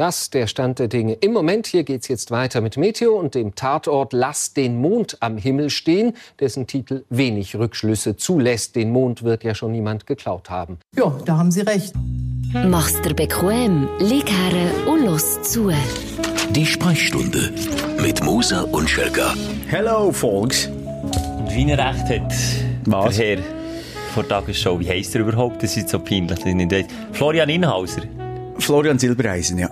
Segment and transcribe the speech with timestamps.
[0.00, 1.12] Das der Stand der Dinge.
[1.12, 5.36] Im Moment hier geht's jetzt weiter mit Meteo und dem Tatort Lass den Mond am
[5.36, 8.76] Himmel stehen, dessen Titel wenig Rückschlüsse zulässt.
[8.76, 10.78] Den Mond wird ja schon niemand geklaut haben.
[10.96, 11.92] Ja, da haben Sie recht.
[12.66, 15.70] Mach's dir bequem, lieg her und los zu.
[16.48, 17.52] Die Sprechstunde
[18.00, 19.34] mit Musa und Schelga.
[19.66, 20.68] Hello, Folks.
[20.68, 22.34] Und wie er recht hat,
[22.86, 23.18] Was?
[23.18, 23.44] der Herr
[24.14, 25.62] vor Tagesschau, wie heisst er überhaupt?
[25.62, 26.86] Das ist so peinlich, dass ich nicht weiß.
[27.12, 28.00] Florian Inhauser.
[28.60, 29.68] Florian Silbereisen, ja.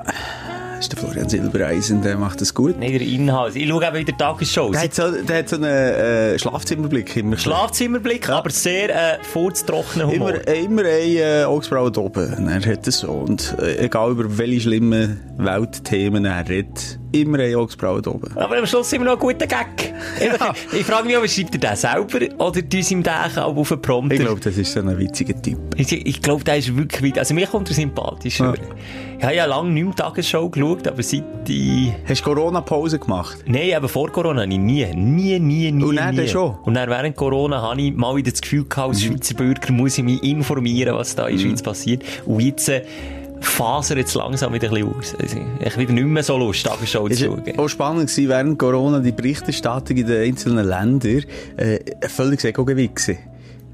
[0.79, 2.79] Das ist der Florian Silbereisen, der macht das gut.
[2.79, 3.57] Nein, der Inhauser.
[3.57, 4.71] Ich schaue eben wieder die Tagesschau.
[4.71, 7.37] Der hat so, der hat so einen äh, Schlafzimmerblick immer.
[7.37, 10.35] Schlafzimmerblick, aber sehr äh, furztrockenen Humor.
[10.35, 12.47] Immer, äh, immer ein äh, Augsbrauen oben.
[12.47, 13.09] Er hat das so.
[13.09, 18.37] Und äh, egal über welche schlimmen Weltthemen er redet, immer ein Augsbrauen oben.
[18.37, 19.67] Aber am Schluss immer noch ein guter Gag.
[20.21, 23.57] Ich, ich frage mich, ob er schreibt er den selber oder sie ihm den auch
[23.57, 24.15] auf den Prompter?
[24.15, 25.59] Ich glaube, das ist so ein witziger Typ.
[25.77, 27.19] Ich, ich glaube, der ist wirklich weit.
[27.19, 28.55] Also, mir kommt er sympathisch Ja.
[29.19, 31.93] Ich habe ja lange nicht mehr Tagesschau geschaut, aber seit ich...
[32.09, 33.39] Hast du Corona-Pause gemacht?
[33.47, 36.29] Nein, aber vor Corona habe ich nie, nie, nie, nie, Und dann nie.
[36.29, 36.55] schon?
[36.63, 39.99] Und dann während Corona habe ich mal wieder das Gefühl gehabt, als Schweizer Bürger muss
[39.99, 42.05] ich mich informieren, was da in der Schweiz passiert.
[42.27, 42.85] Und jetzt äh,
[43.41, 45.17] fasert es langsam wieder ein bisschen aus.
[45.21, 47.45] Also, ich habe wieder nicht mehr so Lust, Tagesschau zu Es schauen.
[47.45, 51.25] war auch spannend, gewesen, während Corona die Berichterstattung in den einzelnen Ländern
[51.57, 53.19] äh, völlig Ego-Gewinn gewesen.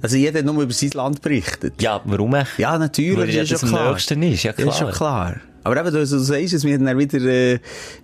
[0.04, 1.80] Also jeder hat nur über sein Land berichtet.
[1.80, 2.36] Ja, warum?
[2.58, 3.92] Ja, natürlich, Weil das ist das ja am klar.
[3.92, 5.32] nächsten ist, ja Das ist schon klar.
[5.32, 5.40] klar.
[5.64, 7.58] Aber eben, du, sagst es, wir haben dann wieder äh,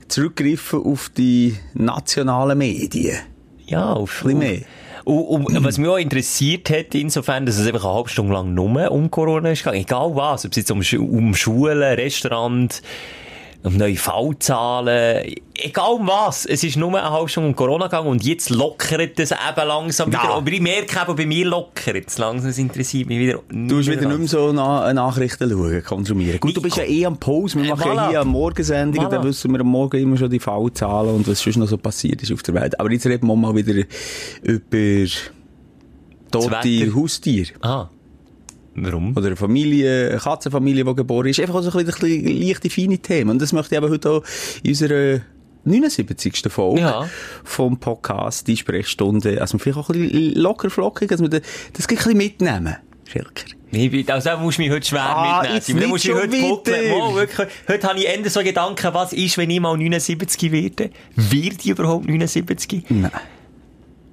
[0.08, 3.18] zurückgegriffen auf die nationalen Medien.
[3.66, 4.60] Ja, auf, Ein mehr.
[5.04, 8.54] Und, und was mich auch interessiert hat, insofern, dass es einfach eine halbe Stunde lang
[8.54, 9.82] nur um Corona ist gegangen.
[9.82, 12.80] Egal was, ob es jetzt um, um Schulen, Restaurant,
[13.62, 16.46] um neue Fallzahlen, egal um was.
[16.46, 20.08] Es ist nur eine halbe Stunde um Corona gegangen und jetzt lockert es eben langsam
[20.08, 20.22] wieder.
[20.24, 20.30] Ja.
[20.30, 22.48] Aber ich merke eben, bei mir lockert es langsam.
[22.50, 23.40] Es interessiert mich wieder.
[23.50, 26.40] Du musst wieder nicht mehr so na Nachrichten schauen, konsumieren.
[26.40, 27.58] Gut, du bist ja eh am Pause.
[27.58, 27.94] Wir Äh, machen voilà.
[27.96, 29.26] ja hier eine Morgensendung und dann Voilà.
[29.26, 32.32] wissen wir am Morgen immer schon die Fallzahlen und was sonst noch so passiert ist
[32.32, 32.80] auf der Welt.
[32.80, 33.84] Aber jetzt reden wir mal wieder
[34.42, 35.06] über
[36.30, 36.94] tote.
[36.94, 37.48] Haustiere.
[37.60, 37.88] Ah.
[38.74, 39.16] Warum?
[39.16, 41.40] Oder eine Familie, eine Katzenfamilie, die geboren ist.
[41.40, 43.30] Einfach so ein bisschen, leichte, feine Themen.
[43.30, 44.24] Und das möchte ich eben heute auch
[44.62, 45.20] in unserer
[45.64, 46.42] 79.
[46.48, 47.08] Folge Ja.
[47.44, 51.96] vom Podcast, die Sprechstunde, also vielleicht auch ein bisschen locker flockig, dass wir das ein
[51.96, 52.76] bisschen mitnehmen.
[53.10, 53.44] Schilker.
[53.72, 55.62] Ich bin, also, musst du mich heute schwer Ah, mitnehmen.
[55.66, 56.90] Dann nicht musst du heute buckeln.
[56.98, 57.48] Mal, wirklich.
[57.68, 60.90] Heute habe ich eher so Gedanken, was ist, wenn ich mal 79 werde?
[61.16, 62.84] Wird ich überhaupt 79?
[62.88, 63.10] Nein.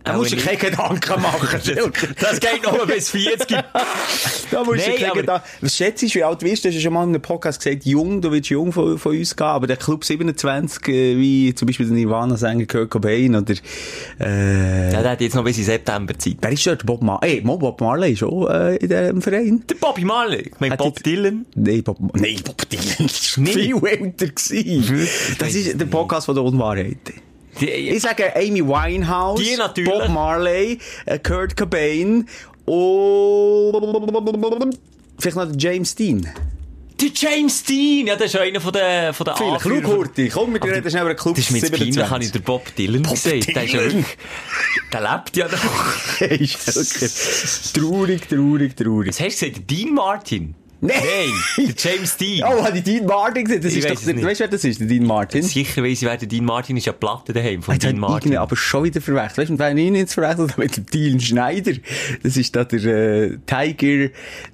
[0.08, 2.08] Da Auch musst du keine Gedanken machen, Schilker.
[2.20, 3.58] Das geht noch bis 40.
[4.52, 5.46] Da musst du keine Gedanken...
[5.62, 6.70] Was schätzt du, wie alt wirst du?
[6.70, 9.36] Du hast schon mal in einem Podcast gesagt, jung, du willst jung von, von uns
[9.36, 13.54] gehen, aber der Club 27, äh, wie zum Beispiel der Nirvana-Sänger Kurt Cobain oder,
[14.20, 16.38] äh, Ja, der hat jetzt noch bis in September Zeit.
[16.42, 16.86] wer ist dort?
[16.86, 17.30] Bob Marley?
[17.36, 19.64] Ey, Bob Marley ist schon, äh, in diesem Verein.
[19.70, 20.44] Der Bobby Marley.
[20.54, 21.46] Ich meine, Bob Dylan.
[21.56, 23.52] Nein, Bob, nein, Bob Dylan Nee.
[23.52, 25.08] viel älter gewesen.
[25.40, 26.98] Das ist der Podcast von der Unwahrheit.
[27.60, 29.42] Die, Ich sage Amy Winehouse.
[29.86, 32.28] Bob Marley, äh, Kurt Cobain
[32.66, 33.74] und
[35.20, 36.28] vielleicht noch der James Dean.
[37.00, 38.08] der James Dean.
[38.08, 39.62] Ja, das ist ja einer von den, von den Vielleicht.
[39.62, 42.12] Schau, Hurti, komm, wir reden schnell über den Club Das ist mir peinlich, 27.
[42.12, 43.56] habe ich den Bob Dylan gesagt.
[43.56, 43.94] Der ist ja Dylan.
[43.98, 44.18] wirklich,
[44.92, 45.62] der lebt ja noch.
[47.74, 49.10] Traurig, traurig, traurig.
[49.10, 49.70] Was hast du gesagt?
[49.70, 50.56] Der Dean Martin?
[50.80, 50.94] Nein.
[51.58, 52.48] Nein, der James Dean.
[52.54, 53.62] Oh, hat die Dean Martin gesehen?
[53.62, 54.24] Das Ich ist doch, der, nicht.
[54.26, 54.80] weißt du, wer das ist?
[54.80, 55.42] Der Dean Martin?
[55.42, 56.86] Sicher weiss ich, wer der Dean Martin ist.
[56.86, 58.38] Ja, Platte daheim von Jetzt Dean Martin.
[58.38, 59.38] aber schon wieder verwechselt.
[59.38, 60.62] Weißt du, wem ich nicht verwechselt habe?
[60.62, 61.72] Mit dem Dean Schneider.
[62.22, 64.10] Das ist da der, äh, Tiger,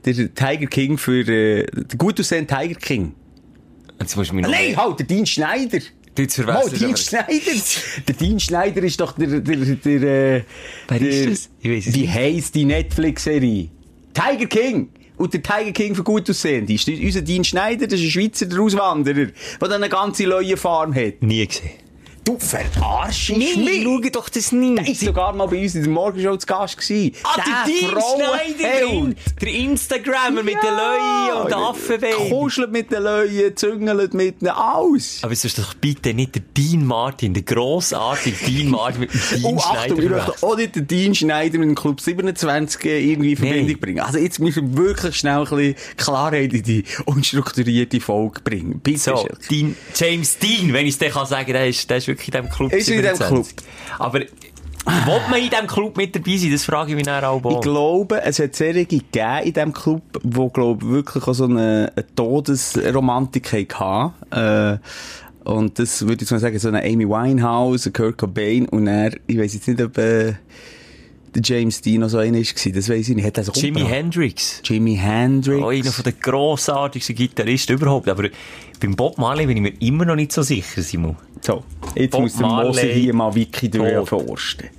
[0.06, 3.14] der Tiger King für, äh, der gut aussehende Tiger King.
[4.00, 4.52] Jetzt musst du mich noch...
[4.52, 5.80] Nein, halt, der Dean Schneider.
[6.16, 7.60] Du jetzt Oh, verwechselst Dean aber- Schneider.
[8.08, 10.44] Der Dean Schneider ist doch der, der, der, äh,
[10.88, 11.50] Wer ist das?
[11.60, 13.70] Ich weiss es Wie heisst die Netflix-Serie?
[14.14, 14.90] Tiger King.
[15.24, 18.46] Und der Tiger King für gut aussehende ist unser Dean Schneider, das ist ein Schweizer
[18.46, 19.28] der Auswanderer,
[19.62, 21.22] der dann eine ganze neue Farm hat.
[21.22, 21.83] Nie gesehen.
[22.24, 23.84] Du verarschst ich mich.
[23.84, 24.76] schaue doch das nie.
[24.76, 27.16] Der ist sogar mal bei uns in der Morgenshow zu Gast gewesen.
[27.24, 32.30] Ah, der Dean Schneider, der Instagrammer mit den Löwen und den Affenbaby.
[32.30, 35.20] Kuschelt mit den Löwen, züngelt mit ihnen, alles.
[35.22, 39.20] Aber es ist doch bitte nicht der Dean Martin, der grossartige Dean Martin mit dem
[39.42, 40.04] Dean Oh, Achtung, Schneider.
[40.04, 43.74] ich möchte auch nicht den Dean Schneider mit dem Club 27 irgendwie in Verbindung Nee.
[43.76, 44.00] bringen.
[44.00, 48.80] Also jetzt müssen wir wirklich schnell ein bisschen Klarheit in die unstrukturierte Folge bringen.
[48.80, 49.28] Bitte, So.
[49.50, 52.42] Dean, James Dean, wenn ich es dir kann sagen, der ist, der ist wirklich in
[52.42, 52.74] diesem Club.
[52.74, 53.56] Ist in diesem 27.
[54.00, 54.30] Aber, will
[55.30, 56.52] man in diesem Club mit dabei sein?
[56.52, 57.42] Das frage ich mich dann auch.
[57.52, 61.92] Ich glaube, es hat Serien gegeben in diesem Club, wo, glaube wirklich auch so eine,
[61.96, 64.14] eine Todesromantik hatten.
[64.32, 64.78] Äh,
[65.44, 69.12] und das würde ich mal sagen, so eine Amy Winehouse, ein Kurt Cobain und er,
[69.28, 70.36] ich weiß jetzt nicht, ob, äh,
[71.42, 72.72] James Dean so einer war.
[72.72, 73.26] Das weiss ich nicht.
[73.26, 73.82] Hat er sich Jimi?
[73.82, 74.62] Hendrix.
[74.64, 75.64] Jimi Hendrix.
[75.64, 78.10] Oh, einer von den grossartigsten Gitarristen überhaupt.
[78.10, 78.30] Aber
[78.80, 81.16] beim Bob Marley bin ich mir immer noch nicht so sicher, Simon.
[81.42, 81.64] So,
[81.96, 84.70] jetzt Bob muss der Mose hier mal Wiki durchforsten.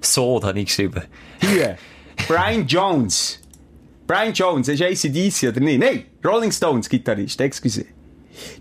[0.00, 1.02] So, da habe ich geschrieben.
[1.40, 1.76] Hier,
[2.26, 3.40] Brian Jones.
[4.06, 5.80] Brian Jones, ist ACDC oder nicht?
[5.80, 7.84] Nein, Rolling Stones Gitarrist, excuse.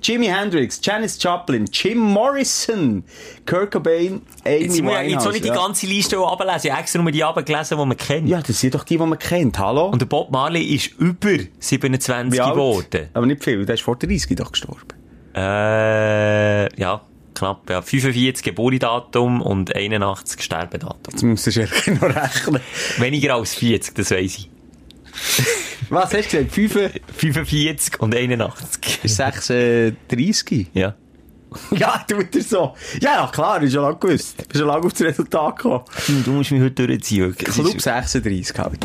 [0.01, 3.03] Jimi Hendrix, Janis Joplin, Jim Morrison,
[3.45, 5.31] Kurt Cobain, Amy Jetzt ich jetzt Winehouse.
[5.33, 5.55] nicht die ja.
[5.55, 6.61] ganze Liste ablesen.
[6.67, 8.29] Ich habe extra nur die abgelesen, die man kennt.
[8.29, 9.57] ja, das sind doch die, die man kennt.
[9.59, 9.87] Hallo?
[9.87, 12.53] Und der Bob Marley ist über 27 Wie alt?
[12.53, 13.09] geworden.
[13.13, 14.81] Aber nicht viel, der ist vor 30 doch gestorben.
[15.35, 17.01] Äh, ja,
[17.35, 17.81] knapp, ja.
[17.81, 20.97] 45 Geburtsdatum und 81 Sterbedatum.
[21.11, 21.63] Jetzt musst du schon
[22.01, 22.61] noch rechnen.
[22.97, 24.49] Weniger als 40, das weiss ich.
[25.89, 26.51] Was hast du gesagt?
[26.51, 28.99] 5, 45 und 81.
[29.03, 30.67] 36?
[30.73, 30.95] Ja.
[31.71, 32.73] Ja, tut er so.
[32.99, 34.35] Ja, ja, klar, ist schon lange gewusst.
[34.37, 35.83] Bist schon lange auf das Resultat gekommen.
[36.25, 37.33] Du musst mich heute durchziehen.
[37.35, 38.79] Club ist- 36 halt.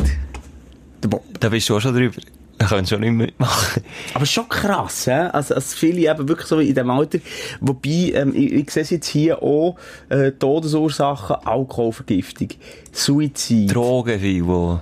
[1.02, 1.24] Der Bob.
[1.40, 2.14] Da bist du auch schon drüber.
[2.58, 3.82] Da kannst du schon nicht mehr machen.
[4.14, 5.28] Aber schon krass, hä?
[5.32, 7.18] Also, als viele eben wirklich so in dem Alter.
[7.60, 9.76] Wobei, ähm, ich, ich sehe es jetzt hier auch,
[10.08, 12.48] äh, Todesursachen, Alkoholvergiftung,
[12.92, 14.80] Suizid, Drogen viel, wo...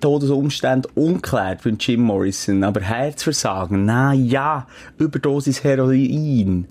[0.00, 4.66] Todesumstände unklärt beim Jim Morrison, aber Herzversagen, na ja,
[4.98, 6.66] Überdosis Heroin.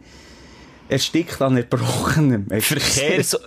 [0.89, 2.47] Erstickt an Erbrochenem.
[2.47, 3.37] Verkehrs...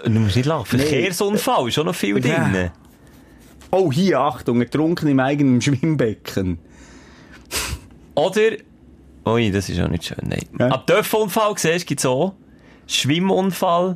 [0.65, 2.49] Verkehrsunfall ist schon noch viel Ja.
[2.51, 2.71] drin.
[3.71, 6.59] Oh, hier, Achtung, ertrunken im eigenen Schwimmbecken.
[8.15, 8.53] Oder...
[9.27, 10.47] Ui, das ist auch nicht schön, nein.
[10.59, 10.69] Ja.
[10.69, 12.35] Ab Töpfunfall, siehst du, gibt's auch.
[12.87, 13.95] Schwimmunfall.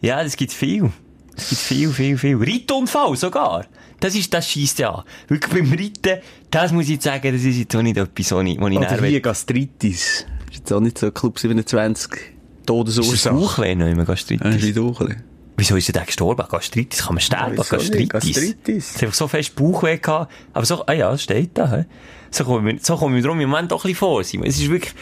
[0.00, 0.90] Ja, das gibt viel.
[1.36, 2.36] Es gibt viel, viel, viel.
[2.36, 3.66] Reitunfall sogar.
[4.00, 5.04] Das ist, das scheisst ja an.
[5.28, 6.20] Wirklich beim Reiten,
[6.50, 9.02] das muss ich sagen, das ist jetzt auch nicht etwas, wo ich, wo ich Oder
[9.02, 9.20] hier.
[9.20, 10.26] Gastritis.
[10.50, 13.34] Ist jetzt auch nicht so Club 27 Ist das Todesursache.
[13.34, 14.44] Noch immer Ja, Gastritis?
[14.78, 15.22] auch ein bisschen.
[15.58, 16.44] Wieso ist er denn gestorben?
[16.50, 17.54] Gastritis kann man sterben.
[17.54, 17.70] Nicht?
[17.70, 18.08] Gastritis.
[18.10, 18.90] Gastritis.
[18.90, 20.30] Es hat einfach so fest Bauchweh gehabt.
[20.52, 21.76] Aber so, ah ja, das steht da.
[21.78, 21.84] He?
[22.30, 24.22] So komme ich, so komme ich mir darum im Moment auch ein bisschen vor.
[24.22, 24.46] Simon.
[24.46, 24.92] Es ist wirklich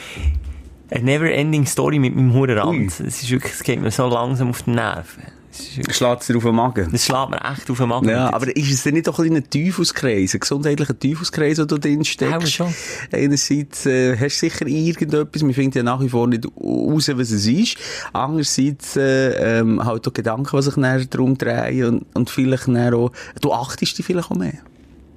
[0.90, 2.92] eine never-ending Story mit meinem Hurenrand.
[3.00, 5.24] Es ist wirklich, es geht mir so langsam auf den Nerven.
[5.54, 6.88] Es Schlägt dir auf den Magen.
[6.90, 8.08] das schlägt mir echt auf den Magen.
[8.08, 12.04] Ja, aber ist es denn nicht doch ein Teufelskreis, ein gesundheitlicher Teufelskreis, wo du drin
[12.04, 12.52] steckst?
[12.52, 12.74] schon.
[13.12, 17.30] Einerseits äh, hast du sicher irgendetwas, man findet ja nach wie vor nicht raus, was
[17.30, 17.76] es ist.
[18.12, 22.94] Andererseits äh, ähm, halt auch Gedanken, die sich näher darum drehen und, und vielleicht näher
[22.94, 24.58] auch, du achtest dich vielleicht auch mehr.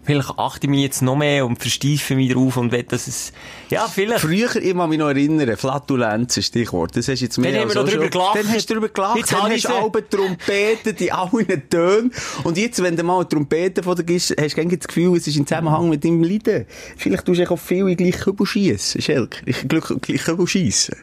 [0.08, 3.34] Vielleicht achte ich mich jetzt noch mehr und versteife mich drauf und will, dass es,
[3.70, 4.22] ja, vielleicht.
[4.22, 6.96] Früher, ich kann mich noch erinnern, Flatulenzen, Stichwort.
[6.96, 8.38] Das hast du jetzt mehr Dann haben wir noch drüber gelacht.
[8.38, 9.18] Dann hast du drüber gelacht.
[9.18, 12.14] Jetzt dann hast du alle Trompeten in allen Tönen.
[12.46, 15.28] Und jetzt, wenn du mal eine Trompete von dir gibst, hast du das Gefühl, es
[15.28, 16.66] ist im Zusammenhang mit deinem Leiden.
[16.96, 19.42] Vielleicht tust du auch viel in gleich Kübel schiessen, Schelker.
[19.46, 20.96] Ich gleich, gleich Kübel schiessen.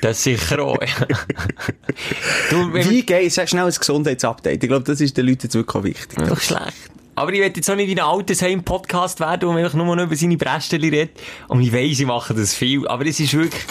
[0.00, 1.06] Das sicher auch, ja.
[2.50, 3.50] du, Wie geht es?
[3.50, 4.62] Schnell ein Gesundheitsupdate.
[4.62, 6.28] Ich glaube, das ist den Leuten jetzt wirklich wichtig.
[6.28, 6.92] Doch schlecht.
[7.18, 10.04] Aber ich will jetzt auch nicht in ein Altersheim-Podcast werden, wo man einfach nur noch
[10.04, 11.10] über seine Brästchen redet.
[11.48, 12.86] Und ich weiss, ich mache das viel.
[12.86, 13.62] Aber es ist wirklich...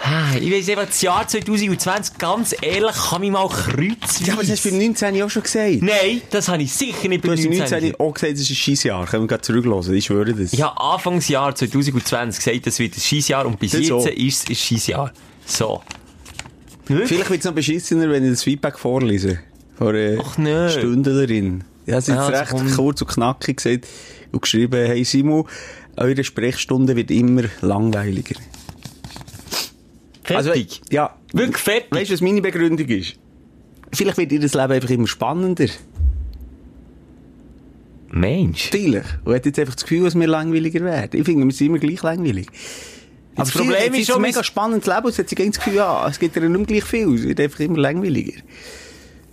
[0.00, 4.24] Ah, Ich weiss einfach, das Jahr 2020, ganz ehrlich, kann mich mal kreuzweise...
[4.24, 5.82] Ja, aber das hast du beim 19 auch schon gesagt.
[5.82, 7.80] Nein, das habe ich sicher nicht Du beim hast beim 19.
[7.80, 9.06] 19 auch gesagt, es ist ein Scheissjahr.
[9.06, 9.94] Können wir gerade zurückhören.
[9.94, 10.52] Ich schwöre das.
[10.52, 14.06] Ich habe Anfangsjahr 2020 gesagt, das wird ein Scheissjahr und bis Das jetzt so.
[14.06, 15.12] ist es ein Scheissjahr.
[15.46, 15.82] So.
[16.84, 19.40] Vielleicht wird es noch beschissener, wenn ich das Feedback vorlese.
[19.76, 20.68] Von einer Ach, nö.
[20.70, 21.64] Stündlerin.
[21.86, 22.74] Ja, sie hat Ja, recht also komm.
[22.74, 23.86] kurz und knackig gesagt
[24.32, 25.44] und geschrieben, hey Simon,
[25.96, 28.34] eure Sprechstunde wird immer langweiliger.
[30.24, 30.80] Fertig.
[30.80, 31.16] Also, ja.
[31.32, 31.92] Wirklich fertig.
[31.92, 33.14] Weißt du, was meine Begründung ist?
[33.92, 35.68] Vielleicht wird ihr das Leben einfach immer spannender.
[38.10, 38.68] Mensch.
[38.70, 39.18] Vielleicht.
[39.24, 41.20] Und hat jetzt einfach das Gefühl, dass wir langweiliger werden.
[41.20, 42.48] Ich finde, wir sind immer gleich langweilig.
[43.34, 45.04] Aber das Problem ist schon schon, ein mega spannendes Leben.
[45.04, 47.14] und Es hat sich das Gefühl, ja, es gibt ja nicht mehr gleich viel.
[47.14, 48.40] Es wird einfach immer langweiliger.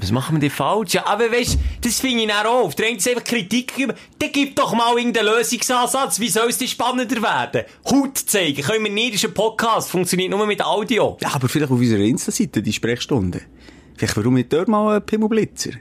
[0.03, 0.95] Was machen wir denn falsch?
[0.95, 2.65] Ja, aber weißt, das finde ich dann auch.
[2.65, 3.93] Auf der Seite einfach Kritik geben.
[4.19, 6.19] Dann gib doch mal irgendeinen Lösungsansatz.
[6.19, 7.63] Wie soll es denn spannender werden?
[7.89, 8.61] Haut zeigen.
[8.61, 9.89] Können wir nicht, ist ein Podcast.
[9.89, 11.17] Funktioniert nur mit Audio.
[11.21, 13.43] Ja, aber vielleicht auf unserer Insta-Seite, die Sprechstunde.
[13.95, 15.71] Vielleicht warum nicht dort mal einen Pimmelblitzer?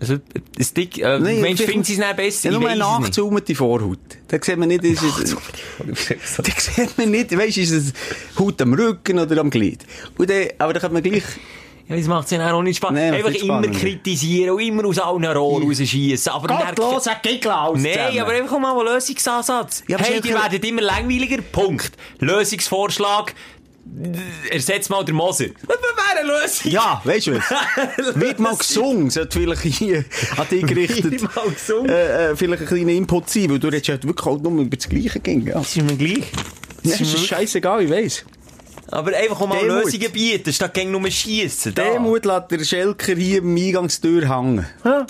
[0.00, 0.18] Also,
[0.56, 2.50] das Dick, äh, Nein, Mensch, findet sie es nicht besser?
[2.50, 3.98] Ja, nur eine nachgezoomte Vorhaut.
[4.28, 5.36] Da sieht man nicht, ist es,
[6.36, 7.92] da sieht man nicht, weisst, ist es
[8.38, 9.84] Haut am Rücken oder am Glied.
[10.16, 11.24] Und dann, aber da kann man gleich,
[11.90, 13.00] Ja, das macht es dann auch nicht spannend.
[13.00, 13.80] Nee, Einfach nicht immer spannend.
[13.80, 16.32] kritisieren und immer aus allen Rohren rausschießen.
[16.32, 19.82] Aber dann- sag Gegel Nein, aber einfach mal einen Lösungsansatz.
[19.88, 21.42] Ja, hey, die werden immer langweiliger.
[21.42, 21.92] Punkt.
[22.20, 23.34] Lösungsvorschlag.
[24.50, 25.46] Ersetz mal den Moser.
[25.66, 25.78] Das
[26.16, 26.70] wäre eine Lösung.
[26.70, 28.14] Ja, weißt du was?
[28.20, 30.04] Wird mal gesungen, sollte vielleicht hier
[30.36, 31.10] an dich gerichtet.
[31.10, 31.88] Wird mal gesungen.
[31.90, 34.76] Äh, äh, vielleicht ein kleiner Input sein, weil du redest ja wirklich auch nur über
[34.76, 35.46] das Gleiche ging.
[35.46, 35.54] Ja.
[35.54, 36.24] Das ist mir gleich.
[36.82, 38.24] Ja, ist scheißegal, ich weiss.
[38.90, 39.84] Aber einfach auch mal Demut.
[39.84, 41.74] Lösungen bieten, statt gegen nur schiessen.
[41.74, 44.66] Demut lässt der Schelker hier im Eingangstür hängen.
[44.84, 45.06] Ja.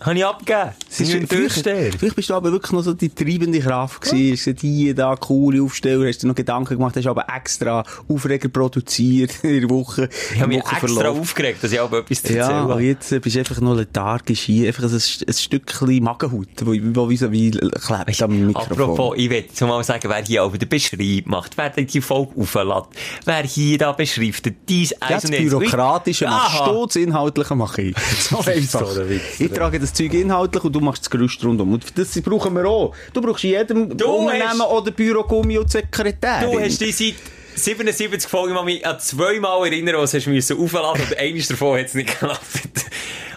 [0.00, 0.70] Habe ich abgegeben.
[0.98, 1.90] Bin ein Durchsteher.
[1.98, 4.32] vielleicht, bist du aber wirklich noch so die treibende Kraft gewesen.
[4.32, 8.48] Hast gesagt, hier, da, coole Aufsteller, hast dir noch Gedanken gemacht, hast aber extra Aufreger
[8.48, 10.08] produziert in der Woche.
[10.34, 11.18] Ich habe mich Woche extra Verlauf.
[11.20, 12.82] aufgeregt, dass ich auch etwas zu Ja, erzählen habe.
[12.82, 17.08] jetzt äh, bist du einfach noch lethargisch hier, einfach ein, ein Stückchen Magenhaut, wo, wo
[17.08, 18.72] wie so wie klebt am Mikrofon.
[18.72, 22.32] Apropos, ich will so mal sagen, wer hier aber den Beschreib macht, wer die Folge
[22.38, 22.86] auflässt,
[23.24, 25.38] wer hier da beschriftet, dies, Ja, eins das und.
[25.38, 27.96] Bürokratische machst du, das Inhaltliche mache ich.
[28.26, 28.86] So einfach.
[28.86, 31.72] So ich trage das Zeug inhaltlich und du machst das Gerüst rundum.
[31.74, 32.94] Und das brauchen wir auch.
[33.12, 36.50] Du brauchst in jedem Du Unternehmen hast- oder Bürogummi und Sekretärin.
[36.52, 37.14] Du hast dich seit
[37.54, 41.78] 77 Folgen mal mich an zweimal erinnern, was hast du müssen aufladen und eines davon
[41.78, 42.40] hat es nicht geklappt.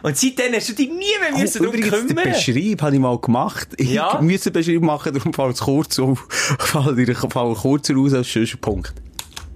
[0.02, 2.32] Und seitdem hast du dich nie mehr Oh, müssen übrigens, den kümmern.
[2.32, 3.68] Beschreib habe ich mal gemacht.
[3.78, 4.18] Ich Ja?
[4.18, 6.26] einen Beschreib machen, darum fällt es kurz auf.
[6.60, 8.94] Fällt dir kurzer raus als sonst Punkt.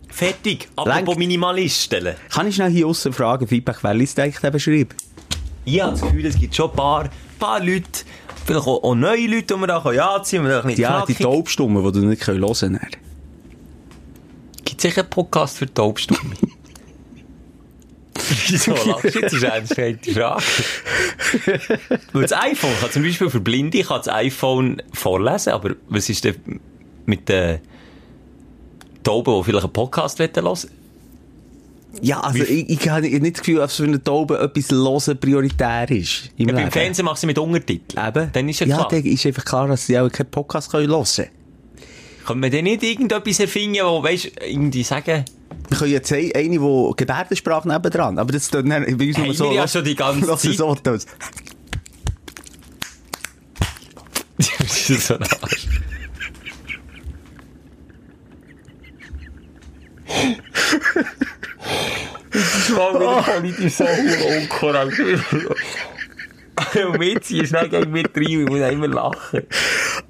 [0.09, 0.67] Fertig.
[0.75, 1.17] Apropos.
[1.17, 2.15] Minimalist stellen.
[2.29, 4.93] Kann ich schnell hier aussen fragen, Feedback, wer liest eigentlich den Beschreib?
[5.65, 7.87] Ich habe das Gefühl, es gibt schon ein paar, paar Leute,
[8.45, 10.75] vielleicht auch, auch neue Leute, die wir da anziehen können.
[10.75, 12.97] die Ja, die Taubstummen, die du nicht hören kannst.
[14.65, 16.19] Gibt es sicher einen Podcast für Taubstumme?
[18.47, 19.23] Wieso lachst du jetzt?
[19.23, 20.43] Das ist eine entscheidende Frage.
[22.13, 26.23] Weil das iPhone kann zum Beispiel für Blinde kann das iPhone vorlesen, aber was ist
[26.23, 26.35] denn
[27.05, 27.59] mit den
[29.03, 30.82] Tauben, die vielleicht einen Podcast hören wollen?
[32.01, 35.89] Ja, also ich, ich habe nicht das Gefühl, dass für eine Taube etwas hören prioritär
[35.91, 36.31] ist.
[36.37, 36.71] Im Ja, beim.
[36.71, 38.07] Fernsehen machen sie mit Untertiteln.
[38.07, 38.29] Eben.
[38.33, 38.87] Dann ist ja ja klar.
[38.89, 41.29] dann ist einfach klar, dass sie auch keinen Podcast hören können.
[42.25, 45.25] Kann man denn nicht irgendetwas erfinden, wo, weißt irgendwie sagen,
[45.69, 49.33] Wir können jetzt ein- eine, die Gebärdensprache nebendran, aber das dann bei uns Haben nur
[49.35, 49.49] so.
[49.49, 50.55] wir ja schon die ganze Zeit.
[50.57, 50.75] so
[54.37, 55.67] das ist so ein Arsch.
[62.33, 64.99] Das mal wieder politisch so unkorrekt.
[66.75, 69.41] Und Witzi ist nicht gegen mit rein, ich muss immer lachen.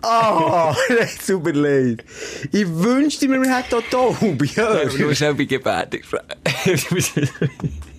[0.01, 2.03] Ah, das super leid.
[2.51, 4.45] Ich wünschte mir, wir hätten auch Taube.
[4.45, 4.85] Ja.
[4.85, 6.37] Du musst auch bei Gebärdensprache.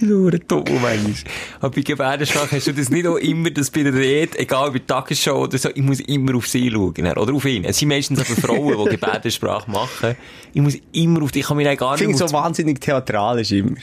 [0.00, 1.26] Ein dumm meinst.
[1.60, 4.78] Aber bei Gebärdensprache hast du das nicht auch immer, dass bei der Rede, egal bei
[4.78, 6.92] der Tagesshow oder so, ich muss immer auf sie schauen.
[6.94, 7.64] Oder auf ihn.
[7.64, 10.16] Es sind meistens aber Frauen, die Gebärdensprache machen.
[10.54, 12.80] Ich muss immer auf die, ich kann mich eigentlich gar Ich nicht finde so wahnsinnig
[12.80, 13.76] theatralisch immer.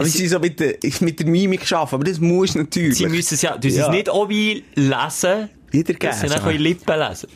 [0.00, 2.98] Wie sie so mit der, mit der Mimik arbeiten, aber das muss natürlich.
[2.98, 3.86] Sie müssen es ja, du Ja.
[3.86, 6.16] es nicht auch wie lesen, Wiedergeben.
[6.16, 7.28] sie können Lippen lesen.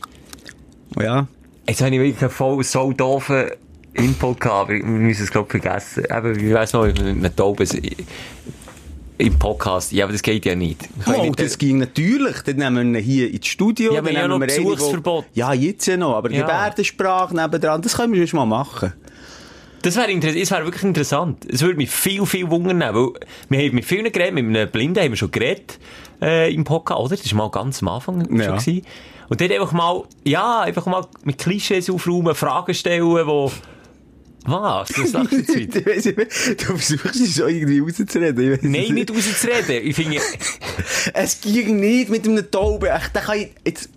[1.00, 1.26] Ja.
[1.68, 3.46] Jetzt habe ich wirklich voll so doofen
[3.94, 6.04] Input gehabt, aber wir müssen es, glaube ich, vergessen.
[6.10, 7.66] Eben, wie weiss noch, mit einem Tauben
[9.18, 9.92] im Podcast.
[9.92, 10.88] Ja, aber das geht ja nicht.
[11.06, 12.38] Wir Oh, nicht- das ging natürlich.
[12.44, 13.92] Dann nehmen wir ihn hier ins Studio.
[13.94, 15.26] Ja, wir dann haben ja nehmen noch wo- Besuchsverbot.
[15.34, 16.16] Ja, jetzt ja noch.
[16.16, 16.40] Aber Ja.
[16.40, 18.92] Gebärdensprache nebendran, das können wir schon mal machen.
[19.82, 21.44] Das wäre inter- das wäre wirklich interessant.
[21.48, 23.08] Es würde mich viel, viel wundern, weil
[23.48, 25.78] wir haben mit vielen geredet, mit einem Blinden haben wir schon geredet,
[26.20, 27.16] äh, im Podcast, oder?
[27.16, 28.44] Das war mal ganz am Anfang Ja.
[28.44, 28.86] schon gewesen.
[29.28, 33.50] Und dort einfach mal, ja, einfach mal mit Klischees aufräumen, Fragen stellen, wo,
[34.46, 34.88] was?
[34.88, 35.86] Du jetzt wieder.
[35.86, 36.18] Weiss nicht,
[36.60, 38.58] du versuchst es so irgendwie rauszureden.
[38.62, 39.86] Nein, nicht rauszureden.
[39.86, 40.18] Ich finde,
[41.14, 42.88] Es ging nicht mit einem Tauben.
[42.88, 43.90] Echt, da kann jetzt,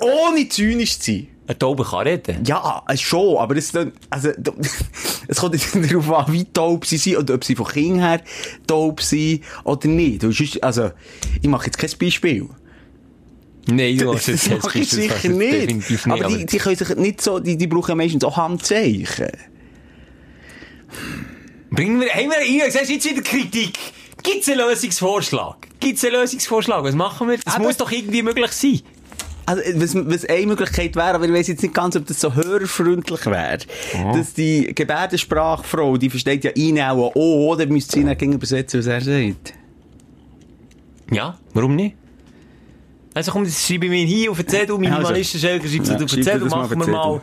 [0.00, 1.28] ohne zynisch zu sein.
[1.46, 2.44] ein Taube kann reden.
[2.44, 3.72] Ja, es schon, aber es,
[4.10, 4.30] also,
[5.28, 8.20] es kommt nicht darauf an, wie taub sie sind oder ob sie von Kind her
[8.66, 10.24] taub sind oder nicht.
[10.62, 10.90] Also,
[11.40, 12.48] ich mache jetzt kein Beispiel.
[13.66, 15.90] Nein, du Das, machst jetzt das mache ich das machst sicher nicht.
[15.90, 16.06] Nicht.
[16.06, 19.30] Aber die, die können sich nicht so, die, die brauchen meistens auch Handzeichen.
[21.70, 23.78] Bringen wir, haben wir hier, siehst jetzt wieder Kritik?
[24.22, 25.56] Gibt's einen Lösungsvorschlag?
[25.80, 26.84] Gibt's einen Lösungsvorschlag?
[26.84, 27.38] Was machen wir?
[27.38, 28.80] Das Aber- muss doch irgendwie möglich sein.
[29.46, 32.34] Also, was, was eine Möglichkeit wäre, aber ich weiß jetzt nicht ganz, ob das so
[32.34, 33.58] hörerfreundlich wäre,
[34.14, 38.80] dass die Gebärdensprachfrau, die versteht ja ihn auch, oh, oder müsste sie ihn gegen übersetzen,
[38.80, 39.52] was er sagt.
[41.10, 41.94] Ja, warum nicht?
[43.14, 46.04] Also komm, das schreibe ich mir hier auf den Zettel, Minimalisten, Schelker, schreibst du Ja,
[46.04, 47.20] auf den Zettel, machen wir mal.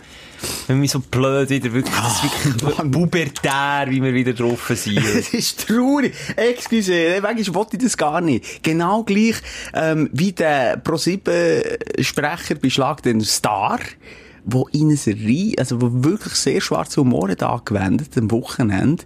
[0.67, 5.01] Wenn wir so blöd wieder wirklich, das ist wirklich pubertär, wie wir wieder drauf sind.
[5.15, 6.13] Das ist traurig.
[6.35, 8.63] Excuse, manchmal wollte ich das gar nicht.
[8.63, 9.35] Genau gleich,
[9.73, 13.79] ähm, wie der Pro-7-Sprecher bei Schlag den Star,
[14.45, 19.03] wo in einer Serie, also wo wirklich sehr schwarze Humor hat angewendet, am Wochenende.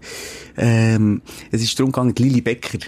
[0.56, 2.80] Ähm, es ist darum gegangen, Lili Becker.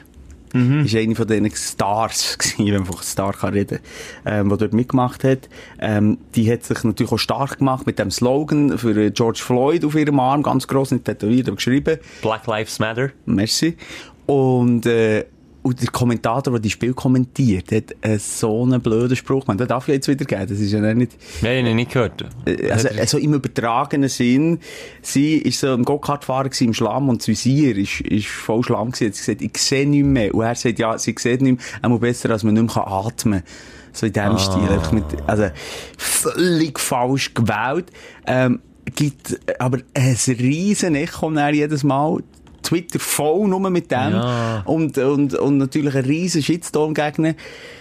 [0.58, 0.86] Mhm.
[0.86, 3.80] Ist eine von diesen Stars gewesen, wenn man von Star kann reden,
[4.26, 5.50] ähm, die dort mitgemacht hat.
[5.80, 9.86] Ähm, die hat sich natürlich auch stark gemacht mit dem Slogan für äh, George Floyd
[9.86, 12.00] auf ihrem Arm, ganz gross nicht tätowiert, aber geschrieben.
[12.22, 13.12] Black Lives Matter.
[13.26, 13.78] Merci.
[14.26, 15.26] Und, äh,
[15.68, 19.48] und der Kommentator, der die Spiel kommentiert, hat äh, so einen blöden Spruch.
[19.48, 20.48] Man, den darf ich jetzt wieder geben.
[20.48, 21.18] Das ist ja nicht...
[21.42, 22.24] Nein, ich nicht gehört.
[22.46, 24.60] Äh, Also, also im übertragenen Sinn,
[25.02, 28.92] sie ist so im Go-Kart-Fahrer gewesen, im Schlamm und das Visier ist, ist voll Schlamm
[28.92, 29.12] gewesen.
[29.14, 30.34] Sie hat gesagt, ich sehe nicht mehr.
[30.34, 33.42] Und er sagt, ja, sie sieht nicht mehr, einmal besser, als man nicht mehr atmen
[33.42, 33.50] kann.
[33.92, 34.70] So in diesem Stil.
[34.70, 35.50] Einfach mit, also,
[35.98, 37.92] völlig falsch gewählt.
[38.26, 38.62] Ähm,
[38.96, 42.24] gibt aber ein riesen Echo jedes Mal.
[42.68, 44.12] Twitter voll nur mit dem.
[44.12, 44.62] Ja.
[44.66, 47.36] Und, und, und natürlich ein riesen Shitstorm gegen.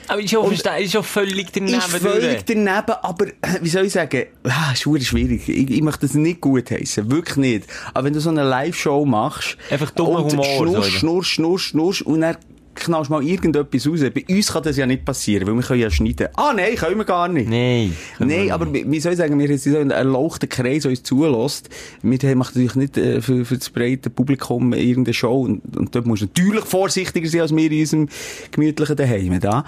[0.08, 1.78] Aber ist schon, verste- ist schon völlig daneben.
[1.78, 5.48] Ist völlig daneben, aber, äh, wie soll ich sagen, ah, ist schwierig.
[5.48, 7.64] Ich, ich möchte das nicht gut heißen, wirklich nicht.
[7.92, 12.02] Aber wenn du so eine Live-Show machst, Einfach dummer und Humor, schnurst, schnurst, schnurst, schnurst,
[12.02, 12.36] und dann
[12.76, 14.00] knallst mal irgendetwas raus.
[14.14, 16.28] Bei uns kann das ja nicht passieren, weil wir können ja schneiden.
[16.34, 17.48] Ah, nein, können wir gar nicht.
[17.48, 17.96] Nein.
[18.18, 21.68] Nein, aber wie soll ich sagen, wir haben so einen erlauchten Kreis, der uns zulässt.
[22.02, 25.42] Wir machen natürlich nicht äh, für, für das breite Publikum irgendeine Show.
[25.42, 28.08] Und, und dort musst du natürlich vorsichtiger sein, als wir in unserem
[28.50, 29.40] gemütlichen Daheim.
[29.40, 29.64] Da.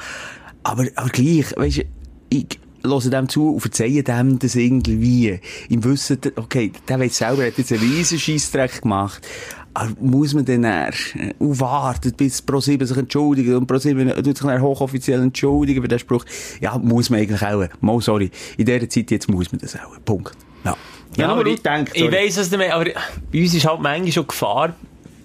[0.62, 1.82] Aber, aber gleich, weisst du,
[2.30, 5.40] ich höre dem zu und verzeihe dem das irgendwie.
[5.68, 9.26] Im Wissen, okay, der weiß selber, er hat jetzt einen riesen Scheissdreck gemacht.
[9.74, 10.90] Aber muss man äh,
[11.38, 15.98] und wartet, bis Pro7 sich entschuldigt und Pro7 tut sich dann hochoffiziell entschuldigen für den
[15.98, 16.24] Spruch.
[16.60, 17.64] Ja, muss man eigentlich auch.
[17.80, 18.30] Mal sorry.
[18.56, 19.96] In dieser Zeit jetzt muss man das auch.
[20.04, 20.32] Punkt.
[20.64, 20.76] Ja.
[21.16, 22.84] Ja, aber nur ich, denke, ich weiss, was du meinst, aber
[23.32, 24.74] bei uns ist halt manchmal schon Gefahr,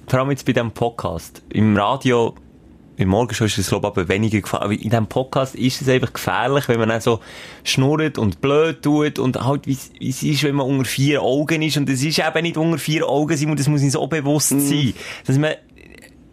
[0.08, 1.42] vor allem jetzt bei diesem Podcast.
[1.50, 2.36] Im Radio,
[2.98, 4.62] im Morgenshow ist es, glaube ich, aber weniger Gefahr.
[4.62, 7.20] Aber in diesem Podcast ist es einfach gefährlich, wenn man dann so
[7.64, 11.78] schnurrt und blöd tut und halt, wie es- ist, wenn man unter vier Augen ist.
[11.78, 14.50] Und es ist eben nicht unter vier Augen sein und das muss uns so bewusst
[14.50, 14.94] sein,
[15.26, 15.54] dass man,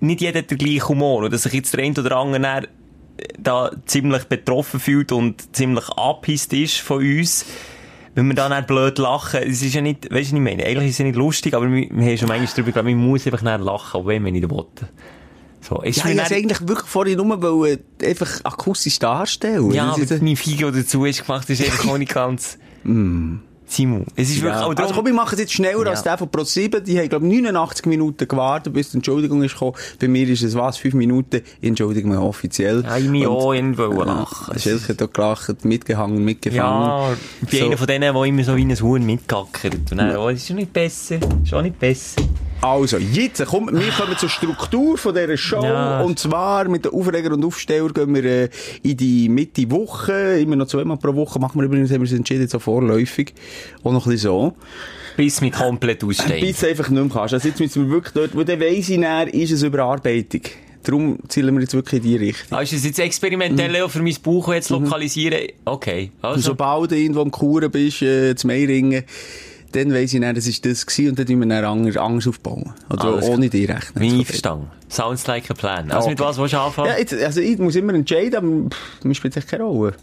[0.00, 2.66] nicht jeder hat den gleichen Humor und dass sich jetzt der eine oder andere dann
[3.38, 7.44] da ziemlich betroffen fühlt und ziemlich abhisst ist von uns.
[8.14, 10.64] Wenn wir dann nicht blöd lachen, es ist ja nicht, weißt du, ich meine?
[10.64, 12.96] Eigentlich ist es ja nicht lustig, aber wir, wir haben schon manchmal darüber geglaubt, man
[12.96, 14.64] muss einfach nicht lachen, auch wenn man nicht will.
[15.68, 19.70] So, ist Ja, ich wollte eigentlich wirklich vorhin nur wollen, einfach akustisch darstellen.
[19.72, 22.56] ja, Das aber ist- mein Figo dazu ist gemacht, ist einfach auch nicht ganz,
[23.70, 24.66] Simon, es ist wirklich Ja.
[24.68, 25.90] Also komm, wir machen es jetzt schneller Ja.
[25.90, 26.80] als der von Pro7.
[26.80, 29.74] Die haben, glaube ich, 89 Minuten gewartet, bis die Entschuldigung ist gekommen.
[30.00, 31.42] Bei mir ist es was, 5 Minuten.
[31.60, 32.82] Ich entschuldige mich offiziell.
[32.82, 34.58] Ja, ich mich auch irgendwo lachen.
[34.58, 36.60] Schelke hat auch gelacht, mitgehangen, mitgefangen.
[36.88, 37.12] ja,
[37.42, 37.66] ich bin So.
[37.66, 39.74] einer von denen, der immer so wie ein Huhn mitgackert.
[39.92, 42.22] Und dann, oh, das ist schon nicht besser, ist auch nicht besser.
[42.62, 45.62] Also, jetzt, komm, wir kommen zur Struktur von dieser Show.
[45.64, 46.02] Ja.
[46.02, 48.48] Und zwar mit den Aufreger und Aufsteller gehen wir äh,
[48.82, 50.38] in die Mitte Woche.
[50.38, 53.32] Immer noch zweimal pro Woche machen wir übrigens, haben wir uns entschieden, so vorläufig.
[53.84, 54.54] Auch noch ein bisschen so.
[55.16, 56.46] Bis mit komplett aussteigen.
[56.46, 57.34] Bis du einfach nicht mehr kannst.
[57.34, 60.42] Also jetzt müssen wir wirklich dort, wo dann weiss ich dann, ist es Überarbeitung.
[60.82, 62.56] Darum zielen wir jetzt wirklich in die Richtung.
[62.56, 65.48] Ah, ist das jetzt experimentell auch für mein Buch jetzt lokalisieren?
[65.66, 66.40] Okay, also.
[66.40, 69.04] sobald du irgendwo am Kuren bist, äh, zum Meiringen,
[69.72, 72.26] dann weiss ich dann, das ist das gewesen und dann tun wir dann anders, anders
[72.26, 72.72] aufbauen.
[72.88, 74.02] Oder Alles ohne die rechnen.
[74.04, 74.68] Ich verstanden.
[74.88, 75.90] Sounds like a plan.
[75.90, 76.10] Also Okay.
[76.10, 76.88] mit was willst du anfangen?
[76.88, 79.94] Ja, jetzt, also ich muss immer entscheiden, aber pff, mir spielt echt keine Rolle.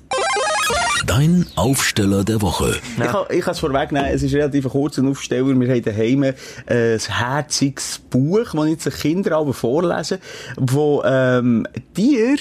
[1.07, 2.75] Dein Aufsteller der Woche.
[2.97, 5.57] Ich kann, ich kann es vorwegnehmen, es ist relativ ein kurzer Aufsteller.
[5.57, 6.33] Wir haben daheim äh,
[6.67, 10.17] ein herziges Buch, das jetzt die Kinder alle vorlesen,
[10.57, 12.37] wo ähm, Tiere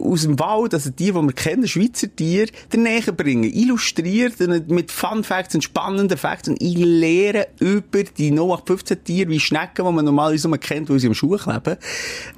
[0.00, 3.52] aus dem Wald, also die, die wir kennen, Schweizer Tiere, der näher bringen.
[3.52, 6.48] Illustriert und mit Fun Facts und spannenden Facts.
[6.48, 10.98] Und ich lehre über die 0815 Tiere wie Schnecken, die man normalerweise nur kennt, weil
[10.98, 11.76] sie im Schuh kleben.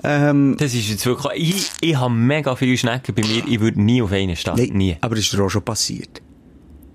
[0.02, 3.80] Ähm, Das ist jetzt wirklich, ich, ich habe mega viele Schnecken bei mir, ich würde
[3.80, 4.54] nie auf einen stehen.
[4.56, 4.96] nein, Nie.
[5.02, 6.22] Aber das ist dir auch schon passiert.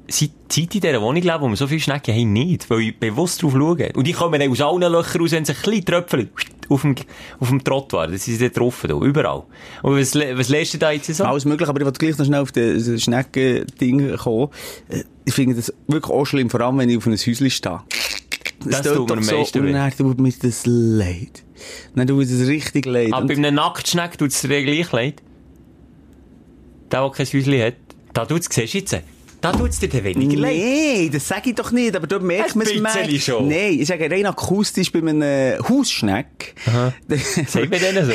[0.09, 2.99] Seit, seit in dieser Wohnung lebe, wo wir so viele Schnecken haben, nicht, weil ich
[2.99, 3.89] bewusst drauf schaue.
[3.95, 6.29] Und die kommen dann aus allen Löchern raus, wenn sie ein bisschen tröpfeln,
[6.67, 6.95] auf dem,
[7.39, 8.07] auf dem Trottoir.
[8.07, 9.43] Das ist dort drauf, da, überall.
[9.81, 11.23] Und was, was lernst du da jetzt so?
[11.23, 14.49] Alles möglich, aber ich wollte gleich noch schnell auf das Schnecken-Ding kommen.
[14.89, 17.79] Äh, Ich finde das wirklich auch schlimm, vor allem wenn ich auf einem Häuschen stehe.
[18.65, 21.43] Das tut tut mir am so, meisten und dann tut mir das leid.
[21.95, 23.13] Dann tut mir das richtig leid.
[23.13, 25.21] Aber Und- bei einem Nacktschneck tut es dir gleich leid.
[26.91, 27.73] Der, der kein Häuschen hat.
[28.13, 28.95] Da tut's, siehst du jetzt,
[29.43, 30.53] da tut's dir dann weniger leid.
[30.55, 33.19] Nee, das sage ich doch nicht, aber dort merkt Ein man es mehr.
[33.19, 33.47] schon.
[33.49, 36.55] Nein, ich sage rein akustisch bei einem äh, Hausschneck.
[37.47, 38.11] Sagt man denen so?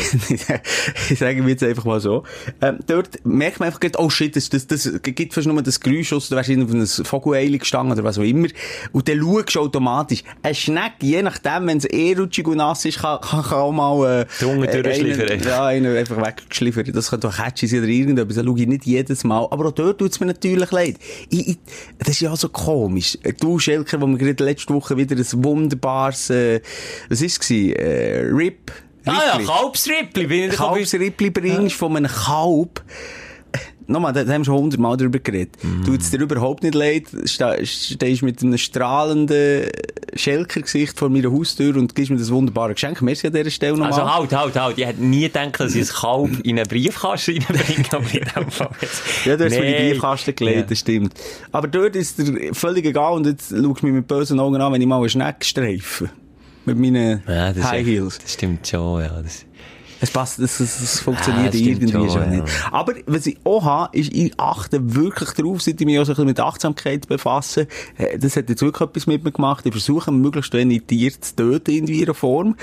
[1.10, 2.24] ich sage mir jetzt einfach mal so.
[2.62, 6.12] Ähm, dort merkt man einfach, oh shit, das, das, das gibt fast nur das Geräusch
[6.14, 8.48] aus, du wärst auf einem Vogelei gestanden oder was auch immer.
[8.92, 10.22] Und dann schaust du automatisch.
[10.42, 13.72] Ein Schneck, je nachdem, wenn es eh rutschig und nass ist, kann, kann, kann auch
[13.72, 15.28] mal, äh, Den Unten durchschliffern.
[15.28, 16.88] einen- Ja, einen einfach weggeschliffert.
[16.96, 18.36] Das könnte auch catchy sein oder irgendetwas.
[18.36, 19.46] Das schaue ich nicht jedes Mal.
[19.50, 20.96] Aber auch dort tut es mir natürlich leid.
[21.28, 21.58] Ich, ich,
[21.98, 23.18] das ist ja so komisch.
[23.40, 26.60] Du, Schelker, wo wir gerade letzte Woche wieder ein wunderbares, äh,
[27.08, 27.50] was ist es?
[27.50, 28.72] Äh, Rip.
[29.04, 29.46] Ah ja, Rippli.
[29.46, 30.48] Kalbsrippli.
[30.48, 32.82] Kalbsrippli bringst von einem Kalb.
[33.90, 35.56] Nochmal, da haben wir schon hundertmal drüber geredet.
[35.62, 35.82] Mm.
[35.84, 37.04] Tut es dir überhaupt nicht leid?
[37.24, 39.64] Ste- Stehst mit einem strahlenden
[40.14, 43.00] Schelker-Gesicht vor meiner Haustür und gibst mir das wunderbare Geschenk.
[43.00, 43.92] Merci an dieser Stelle nochmal.
[43.92, 44.78] Also halt, halt, halt.
[44.78, 48.50] Ich hätte nie gedacht, dass ich ein Kalb in einen Briefkasten reinbringe, aber in dem
[48.50, 49.02] Fall jetzt.
[49.24, 49.90] Ja, du hast mir die Nee.
[49.92, 50.62] Briefkasten gelegt, Ja.
[50.64, 51.14] das stimmt.
[51.52, 54.72] Aber dort ist dir völlig egal und jetzt schaust du mich mit bösen Augen an,
[54.72, 56.10] wenn ich mal eine Schnecke streife.
[56.66, 58.18] Mit meinen Ja, High echt- Heels.
[58.18, 59.22] Das stimmt schon, ja.
[59.22, 59.46] Das,
[60.00, 62.40] Es passt, das, das, das funktioniert Ah, das stimmt irgendwie schon, schon ja.
[62.42, 62.52] nicht.
[62.70, 66.12] Aber was ich auch habe, ist, ich achte wirklich darauf, seit ich mich auch so
[66.12, 67.66] ein bisschen mit Achtsamkeit befasse.
[67.96, 69.66] Äh, Das hat jetzt wirklich etwas mit mir gemacht.
[69.66, 72.54] Ich versuche, möglichst wenig Tiere zu töten in ihrer Form.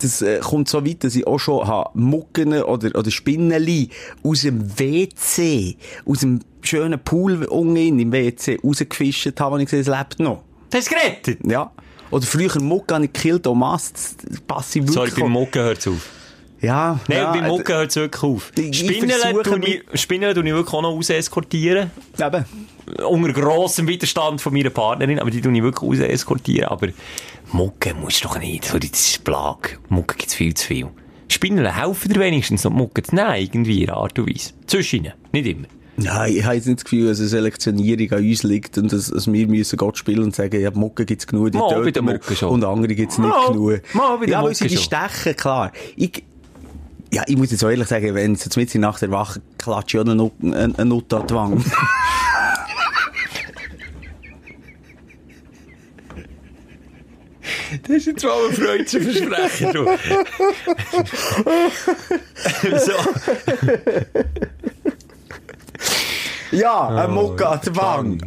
[0.00, 3.88] Das äh, kommt so weit, dass ich auch schon habe Mucken oder, oder Spinneli
[4.22, 9.80] aus dem WC, aus dem schönen Pool unten im WC rausgefischt habe, und ich gesehen,
[9.80, 10.42] es lebt noch.
[10.70, 11.38] das ist gerettet!
[11.46, 11.70] Ja.
[12.10, 15.24] Oder früher Mucke habe ich gekillt, Mast, das passe ich Sorry, wirklich.
[15.24, 16.08] beim Mucken hört's auf.
[16.64, 18.52] Ja, Nein, ja, beim äh, Mucken hört's wirklich auf.
[18.72, 19.10] Spinnen
[19.42, 21.90] tue ich, Spinnen tue ich wirklich auch noch raus eskortieren.
[22.18, 22.44] Eben.
[23.08, 26.68] Unter grossem Widerstand von meiner Partnerin, aber die tue ich wirklich raus eskortieren.
[26.68, 26.88] Aber
[27.52, 29.78] Mucken musst du doch nicht, so, das ist Plag.
[29.88, 30.88] Mucken gibt's viel zu viel.
[31.28, 34.52] Spinnen helfen dir wenigstens noch Mucken zu nehmen, irgendwie in einer Art und Weise.
[34.66, 35.66] Zwischen ihnen, nicht immer.
[35.96, 39.10] Nein, ich habe jetzt nicht das Gefühl, dass eine Selektionierung an uns liegt und dass,
[39.10, 42.34] dass wir müssen Gott spielen und sagen, ja, Mucke gibt's genug, die töten wir, Mucke
[42.34, 42.50] schon.
[42.50, 43.80] und andere gibt's nicht Mal, genug.
[43.94, 45.72] mal, ja, Mucke sie die stechen, klar.
[45.96, 46.24] Ich,
[47.14, 49.98] ja, ich muss jetzt auch ehrlich sagen, wenn sie mitten in der Nacht erwachen, klatsche
[49.98, 50.74] ich auch eine, Nut- an
[51.28, 51.62] die Wange.
[57.82, 58.54] Das ist jetzt mal ein
[58.86, 59.84] zu versprechen, du.
[62.78, 62.92] so.
[66.52, 67.74] ja, eine Mucke an die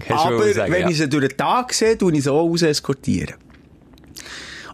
[0.10, 3.36] Aber wenn ich sie durch den Tag sehe, tue ich sie auch raus eskortieren.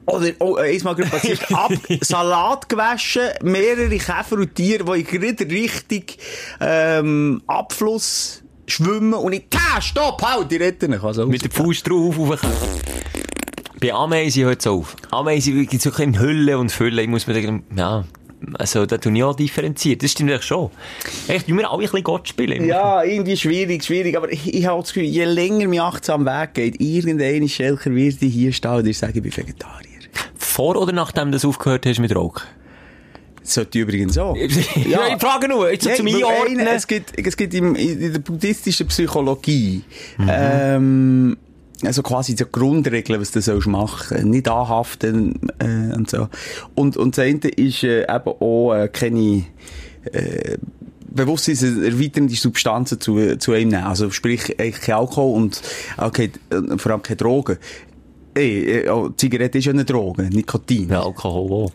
[0.05, 5.03] Oder, oh, äh, eins mal gerade passiert, ab, Salat gewaschen, mehrere Käfer und Tiere, die
[5.03, 6.17] in gerade richtig,
[6.59, 11.03] ähm, Abfluss schwimmen und ich, ta, stopp, halt, die retten mich.
[11.03, 12.41] Also, Mit der Faust drauf, auf
[13.79, 14.95] Bei Ameisen hört es auf.
[15.11, 17.01] Ameisen gibt es wirklich in Hülle und Fülle.
[17.01, 18.05] Ich muss mir denken, ja,
[18.55, 20.03] also, da tue ich auch differenziert.
[20.03, 20.69] Das stimmt eigentlich schon.
[21.27, 22.65] Echt, wir alle ein bisschen Gott spielen.
[22.65, 26.53] Ja, irgendwie schwierig, schwierig, aber ich, ich habe das Gefühl, je länger mir achtsam Weg
[26.53, 29.92] geht, irgendein Schelker wird ich hier stehen und dir sagen, ich bin Vegetarier.
[30.53, 32.43] Vor oder nachdem du das aufgehört hast mit Rauchen?
[33.41, 34.35] Sollte übrigens auch.
[34.37, 36.59] ja, ich frage nur, jetzt Nein, zum Einordnen.
[36.61, 39.83] einer- Es gibt, es gibt im, in der buddhistischen Psychologie,
[40.17, 40.29] Mhm.
[40.31, 41.37] ähm,
[41.83, 44.29] also quasi so Grundregeln, was du sollst machen.
[44.29, 46.29] Nicht anhaften, äh, und so.
[46.75, 49.43] Und, und das eine ist, äh, eben auch, äh, keine,
[50.11, 50.57] äh,
[51.09, 53.83] bewusstseinserweiternde Substanzen zu, zu einem nehmen.
[53.83, 55.61] Also sprich, eigentlich kein Alkohol und
[56.13, 57.57] kein, äh, vor allem keine Drogen.
[58.35, 60.89] Ey, äh, oh, Zigarette ist ja eine Droge, Nikotin.
[60.89, 61.71] Ja, Alkohol auch.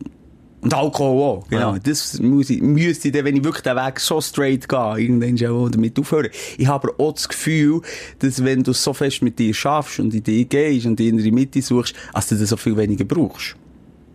[0.60, 1.74] Und Alkohol auch, genau.
[1.74, 1.78] Ja.
[1.78, 5.38] Das muss ich, müsste ich dann, wenn ich wirklich den Weg so straight gehe, irgendwann
[5.38, 6.30] schon damit aufhören.
[6.56, 7.80] Ich habe aber auch das Gefühl,
[8.18, 11.30] dass wenn du so fest mit dir schaffst und in dich gehst und die innere
[11.30, 13.54] Mitte suchst, dass du das so viel weniger brauchst.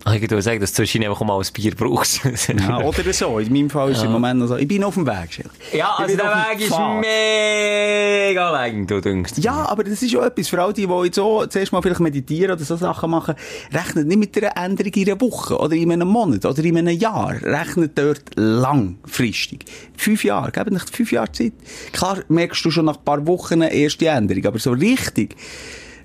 [0.06, 2.22] Ich würde sagen, dass du zwischen einfach mal ein Bier brauchst.
[2.48, 3.40] Ja, oder so.
[3.40, 4.58] In meinem Fall ist es im Moment noch so.
[4.58, 5.50] Ich bin auf dem Weg, Schild.
[5.72, 9.34] Ja, also der Weg ist mega lang, du denkst.
[9.38, 10.50] Ja, aber das ist schon etwas.
[10.50, 13.36] Für all die, die jetzt so zuerst mal vielleicht meditieren oder so Sachen machen,
[13.72, 16.98] rechnet nicht mit einer Änderung in einer Woche oder in einem Monat oder in einem
[16.98, 17.36] Jahr.
[17.42, 19.64] Rechnet dort langfristig.
[19.96, 21.54] Fünf Jahre, geben nicht fünf Jahre Zeit.
[21.94, 25.38] Klar merkst du schon nach ein paar Wochen eine erste Änderung, aber so richtig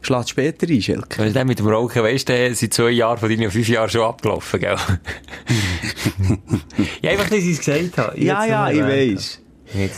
[0.02, 1.18] schlägt später ein, Schelke.
[1.18, 4.02] Weil dann mit dem Rauchen, weißt du, sind zwei Jahre von deinen fünf Jahren schon
[4.02, 4.76] abgelaufen, gell?
[7.02, 8.20] ja, einfach, dass ich es gesagt habe.
[8.20, 8.80] Ja, ja, ich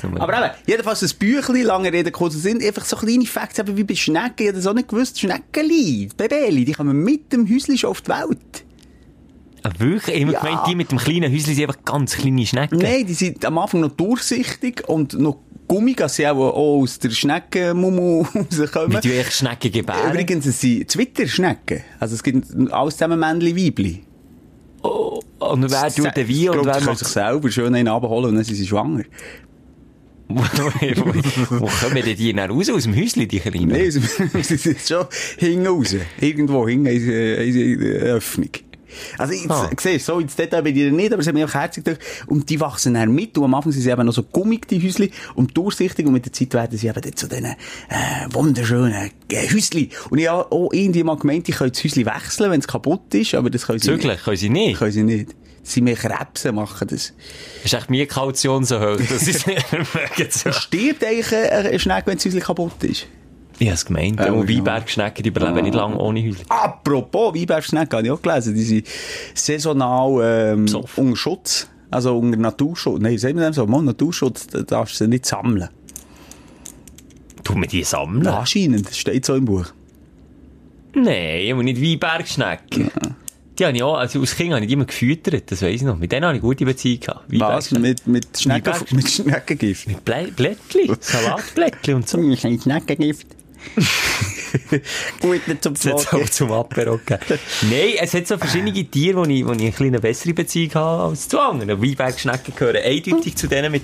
[0.03, 3.77] nur Aber eben, jedenfalls ein Büchlein, lange Rede, kurzer Sinn, einfach so kleine Facts, eben
[3.77, 7.49] wie bei Schnecken, ich habe das auch nicht gewusst, Schneckeli, Babeli, die kommen mit dem
[7.49, 8.65] Häuschen schon auf die Welt.
[9.63, 10.17] Ah, wirklich?
[10.17, 10.41] Ich Ja.
[10.41, 12.79] gemeint, die mit dem kleinen Häuschen sind einfach ganz kleine Schnecken.
[12.79, 15.37] Nein, die sind am Anfang noch durchsichtig und noch
[15.71, 19.03] gummig, dass sie auch, auch aus der Schneckenmumu rauskommen.
[19.03, 20.11] Wie du echt Schnecken gebären.
[20.11, 21.83] Übrigens, es sind Zwitterschnecken.
[22.01, 24.03] Also es gibt alles zusammen Männchen, Weibli.
[24.83, 26.99] Oh, und wer tut den wie Ich und wer macht...
[26.99, 29.05] sich selber schön einen abholen und dann sind sie schwanger.
[30.29, 33.69] wo, kommen denn die dann raus aus dem Häuschen, die kleinen?
[33.69, 34.01] Nein, sie
[34.43, 35.07] sie sind schon
[35.39, 35.95] hinten raus.
[36.21, 38.51] Irgendwo hinten in eine Öffnung.
[39.19, 39.71] Also, jetzt, Ah.
[39.79, 42.01] siehst so ins Detail bin ich nicht, aber es hat mich einfach herzig gedacht.
[42.27, 43.37] Und die wachsen dann mit.
[43.39, 46.07] Und am Anfang sind sie eben noch so gummig, die Häusli, und durchsichtig.
[46.07, 47.55] Und mit der Zeit werden sie eben dann zu diesen, äh,
[48.33, 49.91] wunderschönen äh, Häusli.
[50.11, 53.13] Und ich habe auch irgendwie mal gemeint, ich könnte das Häusli wechseln, wenn es kaputt
[53.15, 54.01] ist, aber das können sie nicht.
[54.03, 54.79] Züglich können sie nicht.
[54.79, 55.31] Können sie nicht.
[55.63, 57.13] Sie mehr Krebse machen das.
[57.63, 60.31] Ist echt meine Kaution so hoch, dass sie es nicht mögen.
[60.53, 63.07] Stirbt eigentlich ein ein Schnecke, wenn das Häusli kaputt ist?
[63.61, 64.19] Ich habe es gemeint.
[64.19, 64.57] Ja, und ja.
[64.57, 66.47] Weinbergschnecken, die überleben nicht lange ohne Häuschen.
[66.49, 68.55] Apropos, Weinbergschnecken habe ich auch gelesen.
[68.55, 68.87] Die sind
[69.35, 71.05] saisonal ähm, Besoffen.
[71.05, 71.69] unter Schutz.
[71.91, 73.01] Also unter Naturschutz.
[73.03, 73.67] Nein, sagen wir das so?
[73.67, 75.69] Mal Naturschutz, da darfst du sie nicht sammeln.
[77.45, 78.27] Tun wir die sammeln?
[78.27, 79.67] Anscheinend, das steht so im Buch.
[80.95, 82.91] Nein, aber nicht Weinbergschnecken.
[83.59, 85.83] Die habe ich auch, also als Kind habe ich die immer gefüttert, das weiss ich
[85.83, 85.99] noch.
[85.99, 87.25] Mit denen habe ich gute Beziehung gehabt.
[87.29, 87.71] Was?
[87.73, 89.87] Mit, mit, Schnecken, mit Schneckengift?
[89.87, 92.19] Mit Blä Blättli, Salatblättli und so.
[92.23, 93.27] Ich Schneckengift.
[95.21, 97.41] Gut, nicht zum auch zum gegeben.
[97.63, 100.75] Nein, es hat so verschiedene Tiere, wo ich, wo ich ein bisschen eine bessere Beziehung
[100.75, 101.81] habe als zu anderen.
[101.81, 103.83] Weinbergschnecken gehören eindeutig zu denen mit,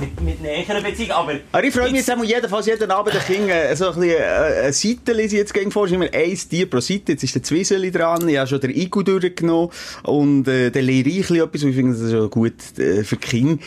[0.00, 1.32] mit, mit näheren Beziehungen, aber...
[1.52, 4.60] Aber ich freue mich jetzt jedenfalls jeden Abend ein bisschen, äh, so ein bisschen, äh,
[4.62, 7.42] eine Seite lese ich jetzt gegen vor, immer ein Tier pro Seite, jetzt ist der
[7.42, 9.70] Zwieseli dran, ich habe schon den Igu durchgenommen
[10.04, 13.16] und äh, dann lehre ich etwas, und ich finde das ist schon gut äh, für
[13.16, 13.62] die Kinder.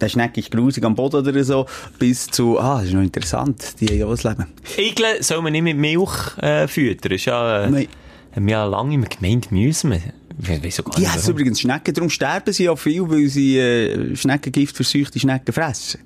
[0.00, 1.66] Der Schneck ist grusig am Boden oder so,
[1.98, 4.46] bis zu, ah, das ist noch interessant, die haben ja was leben.
[4.76, 7.12] Igel soll man nicht mit Milch äh, füttern.
[7.12, 7.64] Ist ja...
[7.64, 7.88] Äh, Nein.
[8.34, 10.00] Haben ja lange immer gemeint, müssen wir.
[10.38, 14.16] Weiss auch gar Die nicht, übrigens Schnecken, darum sterben sie ja viel, weil sie äh,
[14.16, 16.00] Schneckengift verseuchte Schnecken fressen.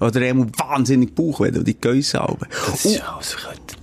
[0.00, 2.38] Oder eben wahnsinnig Bauch, wenn die Geissen haben.
[2.70, 3.36] Das ist ja alles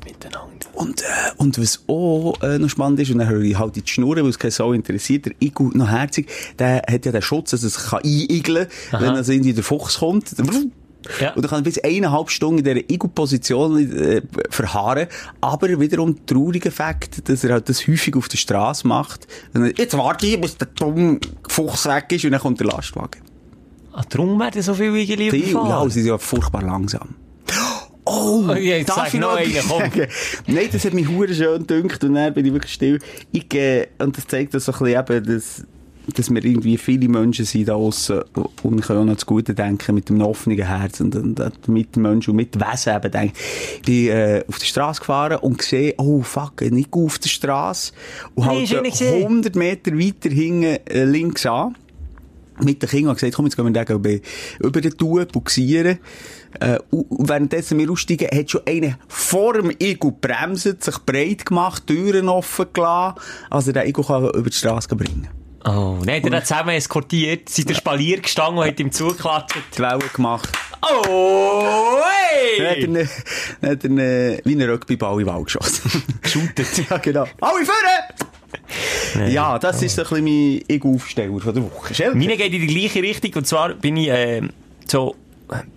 [0.04, 0.51] miteinander.
[0.74, 1.06] Und, äh,
[1.38, 4.24] und was auch äh, noch spannend ist, und dann höre ich halt in die Schnurren,
[4.24, 6.30] weil es keinen so interessiert, der Igel, noch herzig,
[6.60, 9.64] der hat ja den Schutz, dass er sich kann einigeln kann, wenn also irgendwie der
[9.64, 10.38] Fuchs kommt.
[10.38, 10.72] Dann,
[11.20, 11.34] Ja.
[11.34, 15.08] Und dann kann er bis eineinhalb Stunden in dieser Igel-Position äh, verharren.
[15.42, 19.28] Aber wiederum der traurige Fakt, dass er halt das häufig auf der Straße macht.
[19.54, 23.22] Dann, jetzt warte ich, bis der dumme Fuchs weg ist und dann kommt der Lastwagen.
[23.94, 27.16] Ah, darum werden so viele Igel Viel, ja, sie sind ja furchtbar langsam.
[28.12, 30.08] Oh, Oh, ja, jetzt darf ich noch einen, sagen?
[30.48, 33.00] Nein, das hat mich hure schön gedünkt und dann bin ich wirklich still.
[33.32, 35.64] Ich, äh, und das zeigt das so ein bisschen eben, dass,
[36.16, 39.96] dass wir irgendwie viele Menschen sind da und wir können auch noch das Gute denken
[39.96, 43.34] mit dem offenen Herz und, und, und mit Menschen und mit Wesen eben denken.
[43.76, 47.94] Ich bin äh, auf der Straße gefahren und gesehen, oh fuck, Igel auf der Straße
[48.36, 49.24] und Nee, halt schön äh, gesehen.
[49.24, 51.76] 100 Meter weiter hinten äh, links an
[52.64, 54.22] mit den Kindern gesagt, komm, jetzt gehen wir den
[54.60, 56.00] über den Tue buxieren.
[56.60, 62.30] Äh, währenddessen wir aussteigen, hat schon einer vor dem Igel bremset, sich breit gemacht, Türen
[62.30, 65.28] offen gelassen, also den Igel kann über die Straße bringen.
[65.64, 69.56] Oh, nein, der hat zusammen eskortiert, sind der Spalier gestanden und hat ihm zugeklatscht.
[69.76, 70.50] Die Welle gemacht.
[70.82, 72.00] Oh,
[72.58, 73.08] Dann hat er, hey!
[73.62, 76.04] dann hat er wie ein Rugby-Ball in den Wald geschossen.
[76.24, 76.90] Shootet.
[76.90, 77.28] ja, genau.
[77.40, 79.32] Alle vorne!
[79.32, 81.94] Ja, das ist so ein bisschen mein Igel-Aufsteller von der Woche.
[81.94, 82.18] Schelke?
[82.18, 84.42] Meine geht in die gleiche Richtung, und zwar bin ich, äh,
[84.88, 85.16] so,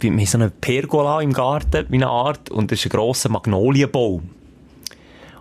[0.01, 3.29] bei mir so eine Pergola im Garten, wie eine Art, und das ist ein grosser
[3.29, 4.31] Magnolienbaum.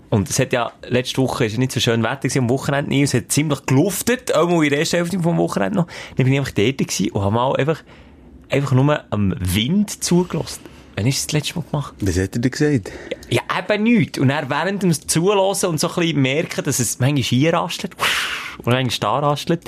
[0.10, 2.90] Und es hat ja, letzte Woche ist ja nicht so schön Wetter gewesen, am Wochenende
[2.90, 5.88] nie, es hat ziemlich geluftet, auch mal in der ersten Hälfte vom Wochenende noch.
[6.16, 7.84] Dann bin ich einfach dort gewesen und habe mal einfach,
[8.50, 10.62] einfach nur am Wind zugelassen.
[10.96, 11.96] Wann ist das, das letzte Mal gemacht?
[12.00, 12.92] Was hat er denn gesagt?
[13.30, 14.20] Ja, eben nichts.
[14.20, 17.96] Und dann während dem Zulassen und so ein bisschen merken, dass es manchmal hier rastelt
[18.60, 19.68] und manchmal da rastelt.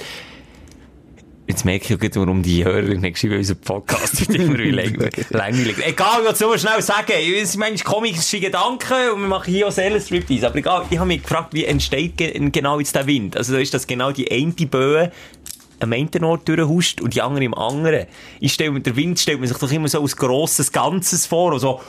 [1.48, 4.58] Jetzt merke ich gerade, warum die Hörerin nicht geschrieben unser Podcast wird immer
[5.30, 5.78] langweilig.
[5.86, 7.12] Egal, ich will es nur schnell sagen.
[7.12, 10.48] Es sind manchmal komische Gedanken und wir machen hier auch Seelenstriptease.
[10.48, 13.38] Aber egal, ich habe mich gefragt, wie entsteht ge genau jetzt der Wind?
[13.38, 15.12] Also ist das genau die eine Böe
[15.80, 18.08] am einen Ort durchhuscht und die andere im anderen.
[18.40, 21.54] Ich stelle mir, der Wind stellt man sich doch immer so als grosses Ganzes vor,
[21.54, 21.82] und so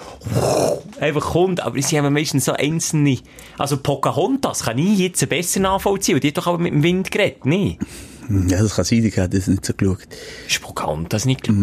[1.01, 3.19] einfach kommt, aber sie haben meistens so einzelne,
[3.59, 7.47] also Pocahontas kann ich jetzt besser nachvollziehen, die hat doch aber mit dem Wind geredet,
[7.47, 7.79] nee.
[8.29, 10.09] Ja, das kann sein, ich habe das nicht so geschaut.
[10.49, 11.57] Ist Pocahontas nicht klar.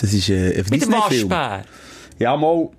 [0.00, 0.92] Das ist äh, ein Mit dem.
[0.92, 1.64] Waschbär.
[2.18, 2.70] Ja, mal.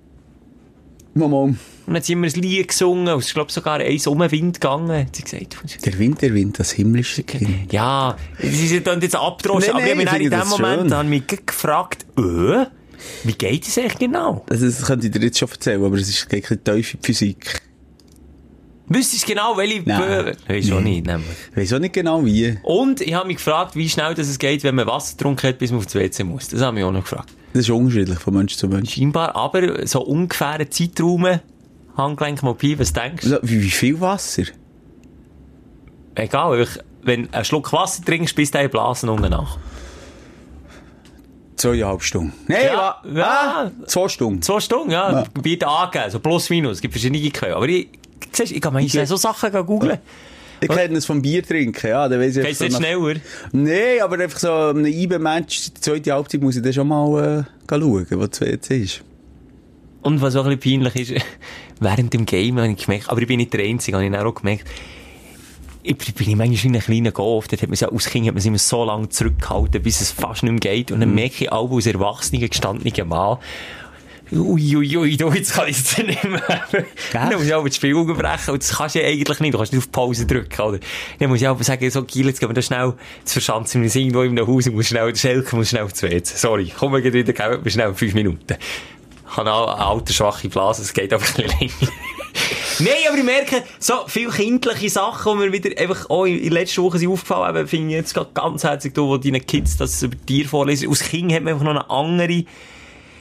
[1.14, 1.42] Mal, mal.
[1.44, 4.06] Und dann hat sie immer ein Lied gesungen, und es ist, glaube ich, sogar eins
[4.06, 5.56] um den Wind gegangen, hat sie gesagt.
[5.86, 7.72] Der Wind, der Wind, das himmlische Kind.
[7.72, 10.92] Ja, sie sind dann jetzt abgedroschen, Nein, aber ich habe dann in dem das Moment
[10.92, 12.66] ich mich gefragt, äh,
[13.24, 14.44] wie geht es eigentlich genau?
[14.50, 17.62] Also, das könnte ich dir jetzt schon erzählen, aber es ist keine tiefe Physik.
[18.88, 20.00] Wüsstest du genau, welche Nein.
[20.00, 20.36] Böe?
[20.46, 20.92] Weiss schon Nein.
[20.92, 21.26] nicht, nämlich.
[21.52, 22.56] Ich weiß auch nicht genau wie.
[22.62, 25.58] Und ich habe mich gefragt, wie schnell das es geht, wenn man Wasser getrunken hat,
[25.58, 26.48] bis man aufs WC muss.
[26.48, 27.30] Das habe ich auch noch gefragt.
[27.52, 28.94] Das ist unterschiedlich von Mensch zu Mensch.
[28.94, 31.26] Scheinbar, aber so ungefähr ein Zeitraum,
[31.96, 33.34] Handgelenk mal Pi, was denkst du?
[33.36, 34.44] Also, wie, wie viel Wasser?
[36.14, 36.68] Egal, ich,
[37.02, 39.58] wenn du einen Schluck Wasser trinkst, bis deine Blasen unten nach.
[41.56, 42.34] Zweieinhalb Stunden.
[42.48, 43.24] Nein, Ja, ja.
[43.24, 44.42] Ah, zwei Stunden.
[44.42, 45.10] Zwei Stunden, ja.
[45.12, 45.24] Ja.
[45.42, 46.72] Bitte angeben, so plus minus.
[46.76, 47.54] Es gibt verschiedene Quellen.
[47.54, 47.88] Aber ich,
[48.32, 49.98] siehst, ich kann mal Ich- so Sachen googeln.
[50.60, 52.08] Ich kenne es vom Bier trinken, ja.
[52.08, 53.16] Dann weiss ich Geht's jetzt schneller?
[53.52, 57.68] Nein, aber einfach so einem IBE-Match, die zweite Halbzeit, muss ich dann schon mal äh,
[57.68, 59.02] schauen, was jetzt ist.
[60.00, 61.22] Und was auch ein bisschen peinlich ist,
[61.80, 64.34] während dem Game habe ich gemerkt, aber ich bin nicht der Einzige, habe ich auch
[64.34, 64.64] gemerkt,
[65.82, 68.34] ich bin ich manchmal wie ein kleiner Golf, dort hat man sich, als Kind hat
[68.34, 71.44] man sich immer so lange zurückgehalten, bis es fast nicht mehr geht, und dann merke
[71.44, 73.38] ich auch als erwachsener, gestandener Mann,
[74.32, 76.42] Ui, ui, ui, du, jetzt kann ich es nicht mehr.
[77.12, 78.50] Dann muss ich auch das Spiel unterbrechen.
[78.50, 79.54] Und das kannst du ja eigentlich nicht.
[79.54, 80.78] Du kannst nicht auf Pause drücken, oder?
[81.20, 83.86] Dann muss ich auch sagen, so, Giel, jetzt gehen wir da schnell, jetzt verschanzen wir
[83.86, 86.36] uns irgendwo in einem Haus, ich muss schnell, der Schelke muss schnell zu WC.
[86.36, 88.56] Sorry, komm gleich wieder, geben wir schnell fünf Minuten.
[89.30, 91.92] Ich habe auch eine alte, schwache Blase, es geht einfach ein bisschen länger.
[92.78, 96.52] Nein, aber ich merke, so viele kindliche Sachen, die mir wieder einfach auch in, in
[96.52, 99.76] letzter Woche sind aufgefallen haben, finde ich jetzt gerade ganz herzig, da, wo deine Kids
[99.76, 100.88] das über Tier vorlesen.
[100.88, 102.44] Aus Kind hat man einfach noch eine andere,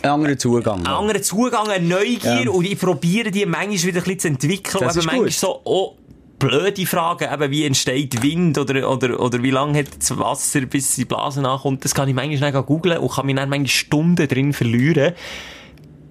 [0.06, 0.78] Ein anderer Zugang.
[0.78, 2.50] einen anderen Zugang, eine Neugier Ja.
[2.50, 4.80] und ich probiere die manchmal wieder ein bisschen zu entwickeln.
[4.80, 5.34] Das aber ist manchmal gut.
[5.34, 5.96] so, oh,
[6.40, 10.96] blöde Fragen, eben wie entsteht Wind oder, oder, oder wie lange hat das Wasser, bis
[10.96, 11.84] die Blase nachkommt.
[11.86, 15.14] Das kann ich manchmal schnell googeln und kann mich dann manchmal Stunden drin verlieren,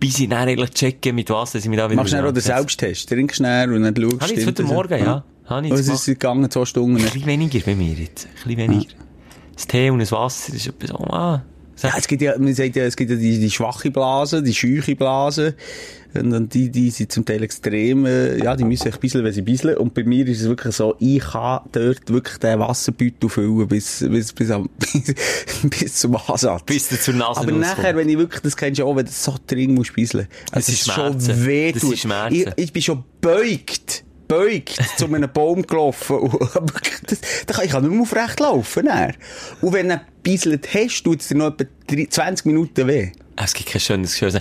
[0.01, 2.33] bis ich dann eigentlich checke, mit was dass ich mich da wieder Machst du schnell
[2.33, 2.43] den.
[2.43, 3.09] Selbsttest?
[3.09, 4.63] Trinkst schnell und dann schaust Habe ich jetzt heute?
[4.65, 5.25] Morgen, ja.
[5.47, 6.97] Habe ich Was jetzt ist gegangen, zwei Stunden?
[6.97, 8.27] Ein bisschen weniger bei mir jetzt.
[8.27, 8.95] Ein bisschen weniger.
[9.55, 11.43] Das Tee und das Wasser ist etwas ah.
[11.83, 14.55] Ja, es gibt ja, man sagt ja, es gibt ja die, die schwache Blase, die
[14.55, 15.55] scheuche Blase.
[16.15, 19.33] Und dann die, die sind zum Teil extrem, äh, ja, die müssen ein bisschen, wenn
[19.33, 19.77] sie bisseln.
[19.77, 24.05] Und bei mir ist es wirklich so, ich kann dort wirklich den Wasserbeutel füllen bis,
[24.09, 25.15] bis, bis, am, bis,
[25.81, 26.63] bis zum Ansatz.
[26.67, 29.11] Bis du zur Nase Aber nachher, wenn ich wirklich, das kennst du auch, wenn du
[29.11, 30.15] so dringend musst.
[30.53, 31.47] Das es ist schon Schmerzen.
[31.47, 32.35] weh Das ist Schmerzen.
[32.35, 34.05] Ich, ich bin schon beugt.
[34.29, 36.31] Beugt zu einem Baum gelaufen.
[37.07, 38.87] Das, da kann ich nicht mehr aufrecht laufen.
[38.87, 39.13] Dann.
[39.61, 43.13] Und wenn du gebisselt hast, tut es dir noch etwa 3 20 Minuten weh.
[43.37, 44.41] Es gibt kein schönes Geschirr.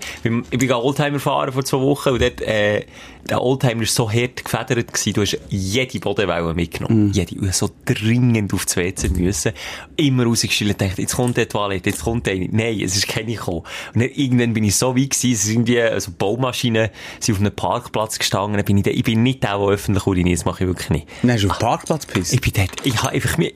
[0.51, 2.85] Ich bin, Oldtimer fahren vor zwei Wochen und dort, äh,
[3.27, 5.13] der Oldtimer war so hart gefedert gewesen.
[5.13, 7.11] Du hast jede Bodenwelle mitgenommen.
[7.13, 7.39] Jede.
[7.39, 9.53] Und so dringend auf das WC müssen.
[9.95, 12.35] Immer rausgestellt und dachte, jetzt kommt der Toilette, jetzt kommt der.
[12.35, 13.63] Nein, es ist keine gekommen.
[13.93, 17.41] Und dann irgendwann bin ich so weit gewesen, es sind irgendwie, also Baumaschinen sind auf
[17.41, 18.57] einem Parkplatz gestanden.
[18.57, 20.39] Dann bin ich, da, ich bin nicht der, der öffentlich uriniert.
[20.39, 21.07] Das mache ich wirklich nicht.
[21.21, 22.33] Dann hast du auf den Parkplatz gepisst.
[22.33, 23.51] Ich bin dort, ich habe einfach mir,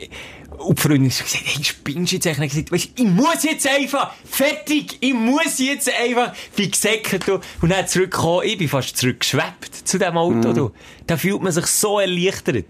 [0.57, 2.67] und die Freundin hat gesagt, hey, spinnst du jetzt eigentlich?
[2.67, 7.39] Gesagt, ich muss jetzt einfach, fertig, ich muss jetzt einfach, gesäckert, du.
[7.61, 10.71] Und dann zurückgekommen, ich bin fast zurückgeschwebt zu diesem Auto, du.
[11.05, 12.65] Da fühlt man sich so erleichtert.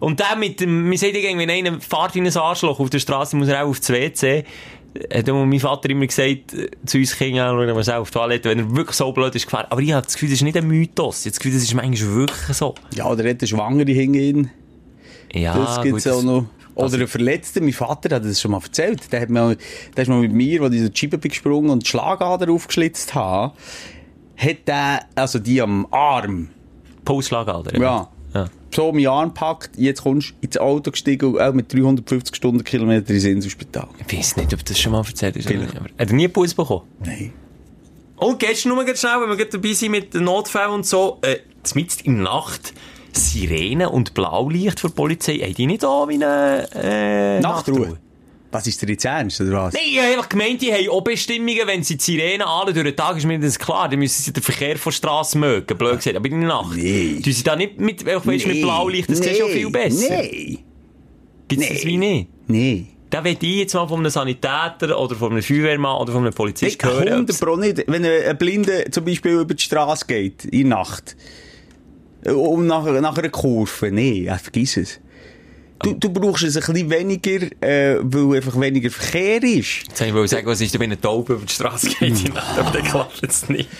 [0.00, 2.98] Und dann mit dem, man sagt irgendwie, wenn einer fährt in ein Arschloch auf der
[2.98, 4.44] Straße, muss er auch aufs WC.
[5.14, 8.58] Hat mein Vater immer gesagt, äh, zu uns Kindern, schauen wir auf die Toilette, wenn
[8.58, 9.66] er wirklich so blöd ist gefahren.
[9.70, 11.20] Aber ich habe das Gefühl, das ist nicht ein Mythos.
[11.20, 12.74] Ich habe das Gefühl, das ist manchmal wirklich so.
[12.94, 14.50] Ja, oder hat eine Schwangere hingehen.
[15.32, 16.46] Ja, Das gibt's gut, auch noch.
[16.74, 19.12] Oder ein Verletzter, mein Vater hat das schon mal erzählt.
[19.12, 19.56] Der hat mal,
[19.96, 22.50] der ist mal mit mir, als ich durch die Scheibe bin gesprungen und die Schlagader
[22.52, 23.54] aufgeschlitzt habe,
[24.36, 26.48] hat der, also die am Arm,
[27.04, 27.78] Pulsschlagader.
[27.78, 28.48] ja, ja.
[28.74, 33.12] so meinen Arm gepackt, jetzt kommst du ins Auto gestiegen und auch mit 350 Stundenkilometer
[33.12, 33.88] ins Inselspital.
[34.06, 35.48] Ich weiß nicht, ob das schon mal erzählt ist.
[35.48, 35.74] Vielleicht.
[35.74, 36.86] Hat er nie einen Puls bekommen?
[37.04, 37.32] Nein.
[38.16, 41.38] Und gestern nur ganz schnell, wenn wir dabei sind mit Notfällen und so, äh,
[41.74, 42.74] mitten in der Nacht,
[43.16, 47.98] Sirene und Blaulicht für die Polizei, haben die nicht auch wie eine, äh, Nachtruhe.
[48.52, 49.74] Was ist dir jetzt ernst, oder was?
[49.74, 52.84] Nein, ich habe einfach gemeint, die haben auch Bestimmungen, wenn sie die Sirene alle durch
[52.84, 55.78] den Tag, ist mir das klar, dann müssen sie den Verkehr von der Straße mögen,
[55.78, 56.74] blöd gesagt, aber in der Nacht.
[56.74, 57.20] Nee.
[57.22, 60.16] Du sie da nicht mit, weißt, du, mit Blaulicht, das ist ja viel besser.
[60.16, 60.58] Nein.
[61.46, 62.28] Gibt's das wie nicht?
[62.48, 62.88] Nein.
[63.08, 66.32] Da will ich jetzt mal von einem Sanitäter oder von einem Feuerwehrmann oder von einem
[66.34, 67.08] Polizist Hey, hören.
[67.08, 67.84] 100 ob's- Pro nicht.
[67.88, 71.16] Wenn ein Blinder zum Beispiel über die Straße geht, in der Nacht,
[72.26, 75.00] um nach, nach einer Kurve, nee, ja, vergiss es.
[75.82, 79.88] Du, du brauchst es ein bisschen weniger, äh, weil einfach weniger Verkehr ist.
[79.88, 82.84] Jetzt wollte ich sagen, was ist, wenn eine Taube über die Straße geht, aber dann
[82.84, 83.70] klappt es nicht.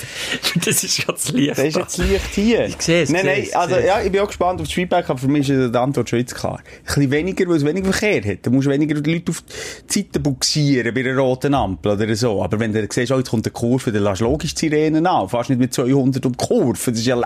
[0.64, 1.50] Das ist schon zu Licht.
[1.50, 2.66] Das ist jetzt Licht hier.
[2.66, 5.18] Ich sehe es, Nein, nein, also, ja, ich bin auch gespannt auf das Feedback, aber
[5.18, 6.60] für mich ist die Antwort schon jetzt klar.
[6.60, 8.38] Ein bisschen weniger, weil es weniger Verkehr hat.
[8.46, 9.44] Da musst du weniger Leute auf
[9.92, 12.42] die Seite buxieren bei einer roten Ampel oder so.
[12.42, 15.28] Aber wenn du siehst, oh, jetzt kommt eine Kurve, dann lass logisch die Sirenen an.
[15.28, 16.78] Fast nicht mit 200 um die Kurve.
[16.90, 17.16] Das ist ja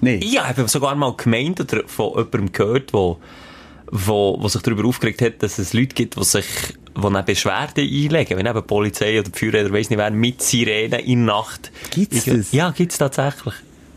[0.00, 0.16] Nee.
[0.22, 3.18] Ich habe sogar mal gemeint oder von jemandem gehört, wo,
[3.90, 6.46] wo, wo sich darüber aufgeregt hat, dass es Leute gibt, die sich,
[6.96, 10.10] die eine Beschwerde einlegen, wenn eben die Polizei oder die Feuerwehr oder weiss nicht wer,
[10.10, 11.70] mit Sirenen in der Nacht.
[11.90, 12.52] Gibt's Ich- das?
[12.52, 13.54] Ja, gibt's tatsächlich.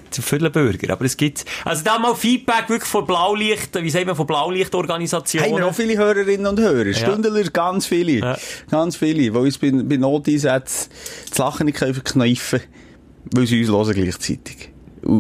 [0.10, 1.44] Zu vielen Bürger, aber es gibt's.
[1.66, 5.50] Also da mal Feedback wirklich von Blaulicht, wie sagen wir, von Blaulichtorganisationen.
[5.50, 6.94] Haben wir auch viele Hörerinnen und Hörer.
[6.94, 8.20] Stündler, ganz viele.
[8.20, 8.38] Ja.
[8.70, 9.22] Ganz viele.
[9.24, 10.92] Die uns bei, bei Noteinsätzen
[11.30, 12.60] das Lachen nicht können verkneifen
[13.34, 14.70] weil sie uns hören gleichzeitig.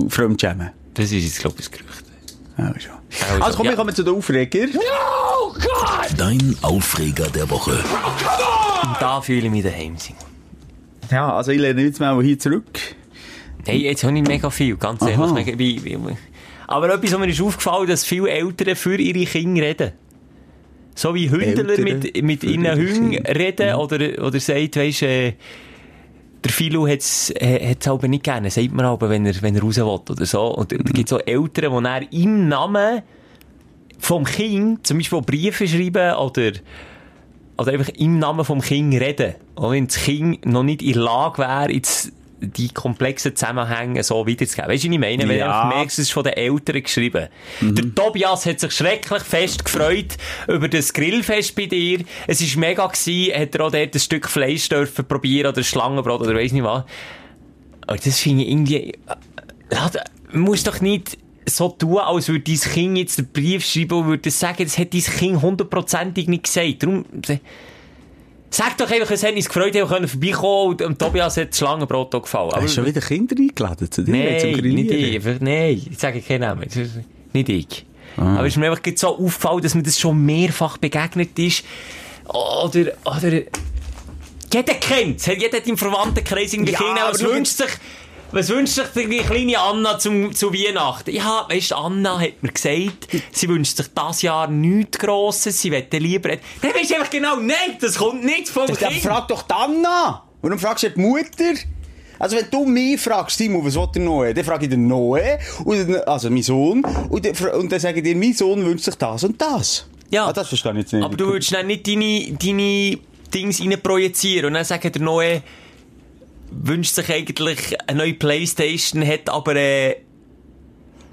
[0.10, 0.72] Fremdschämen.
[0.93, 2.04] Das ist jetzt, glaube ich, das Gerücht.
[2.58, 2.91] Ja, schon.
[3.30, 3.72] Also, Also komm, ja.
[3.72, 4.67] wir kommen zu den Aufreger.
[6.17, 7.72] Dein Aufreger der Woche.
[7.72, 10.15] Und da fühle ich mich daheim sein.
[11.12, 12.80] Ja, also ich lehne jetzt mal hier zurück.
[13.65, 15.12] Hey, jetzt habe ich mega viel, ganz Aha.
[15.12, 15.32] ehrlich.
[15.32, 15.98] Mega, wie, wie,
[16.67, 19.91] aber etwas, was mir ist aufgefallen, dass viele Eltern für ihre Kinder reden.
[20.96, 25.34] So wie Hündler Eltern mit, mit ihren Hunden reden oder, oder sagt, weisst, äh,
[26.43, 29.62] der Philo hat's, äh, hat's aber nicht gerne, sagt man aber, wenn er, wenn er
[29.62, 30.56] raus will oder so.
[30.56, 33.01] Und da gibt's auch Eltern, die dann im Namen
[33.99, 36.51] vom Kind, zum Beispiel Briefe schreiben oder,
[37.58, 39.36] oder einfach im Namen vom Kind reden.
[39.56, 42.11] Auch wenn das Kind noch nicht in der Lage wäre, jetzt
[42.46, 44.70] die komplexen Zusammenhänge so wiederzugeben.
[44.70, 45.28] Weißt du, was ich meine?
[45.30, 45.70] Wenn Ja.
[45.70, 47.28] du merkst, es ist von den Eltern geschrieben.
[47.62, 50.18] Der Tobias hat sich schrecklich fest gefreut
[50.48, 52.00] über das Grillfest bei dir.
[52.28, 56.22] Es war mega gewesen, hat er auch dort ein Stück Fleisch dürfen probieren oder Schlangenbrot
[56.22, 56.84] oder weiss nicht was.
[57.88, 58.94] Aber das finde ich irgendwie, äh,
[59.72, 63.66] ja, da- man muss doch nicht so tun, als würde dein Kind jetzt den Brief
[63.66, 66.84] schreiben und würde sagen, das hat dein Kind hundertprozentig nicht gesagt.
[66.84, 67.06] Darum,
[68.54, 72.12] Sag doch einfach, es hat uns gefreut, wir können vorbeikommen und Tobias hat das Schlangenbrot
[72.12, 72.51] gefallen.
[72.51, 74.12] Aber Hast du schon wieder Kinder eingeladen zu dir?
[74.12, 75.39] Nein, nicht ich.
[75.39, 76.70] Nein, ich sage keinen Namen.
[77.34, 77.86] Nicht ich.
[78.16, 78.36] Ah.
[78.36, 81.64] Aber es ist mir einfach so aufgefallen, dass mir das schon mehrfach begegnet ist.
[82.28, 83.41] Oder, oder,
[84.54, 85.26] jeder kennt es.
[85.26, 87.72] Jeder hat im Verwandtenkreis irgendwie ja, Kinder, was wünscht sich,
[88.34, 91.11] was wünscht sich die kleine Anna zum, zu Weihnachten?
[91.11, 95.69] Ja, weißt du, Anna hat mir gesagt, sie wünscht sich das Jahr nichts Grosses, sie
[95.69, 96.29] möchte lieber...
[96.29, 99.01] Dann weisst du einfach genau, nein, das kommt nicht vom das, Kind.
[99.01, 100.23] frag doch die Anna!
[100.41, 101.53] Warum fragst du die Mutter?
[102.19, 104.34] Also wenn du mich fragst, Timo, was will der Noe?
[104.34, 105.39] Dann frage ich den Noe,
[106.05, 109.23] also mein Sohn, und dann, und dann sage ich dir, mein Sohn wünscht sich das
[109.23, 109.88] und das.
[110.09, 110.27] Ja.
[110.27, 111.03] Ah, das verstehe ich jetzt nicht.
[111.03, 112.99] Aber du würdest dann nicht deine, deine
[113.34, 115.41] Dings rein projizieren und dann sagen der Noe,
[116.62, 119.97] wünscht sich eigentlich eine neue Playstation, hat aber, äh,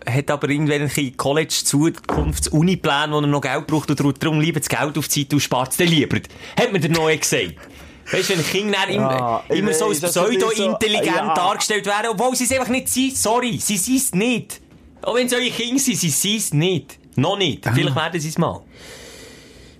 [0.06, 5.08] hat aber irgendwelche College-Zukunfts-Uni-Pläne, wo er noch Geld braucht und darum lieber das Geld auf
[5.08, 6.18] die Zeit und spart es dann lieber.
[6.58, 7.54] Hat mir der Neue gesagt.
[8.10, 11.34] Weißt du, wenn Kinder ja, immer, immer so als pseudo-intelligent ja.
[11.34, 13.16] dargestellt werden, obwohl sie es einfach nicht sind.
[13.16, 14.60] Sorry, sie sind es nicht.
[15.02, 16.98] Auch wenn es eure Kinder sind, sie sind es nicht.
[17.16, 17.68] Noch nicht.
[17.72, 18.62] Vielleicht werden sie es mal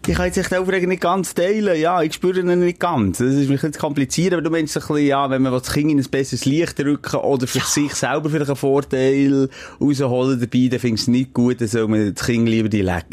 [0.07, 1.79] ich kann jetzt echt Aufregung nicht ganz teilen.
[1.79, 3.19] Ja, ich spüre ihn nicht ganz.
[3.19, 5.91] Das ist mich jetzt kompliziert, aber du meinst ein bisschen, ja, wenn man das Kind
[5.91, 7.65] in ein besseres Licht drücken oder für ja.
[7.65, 9.49] sich selber vielleicht einen Vorteil
[9.81, 13.07] rausholen dabei, dann findest du es nicht gut, dann soll man das Kind lieber lassen.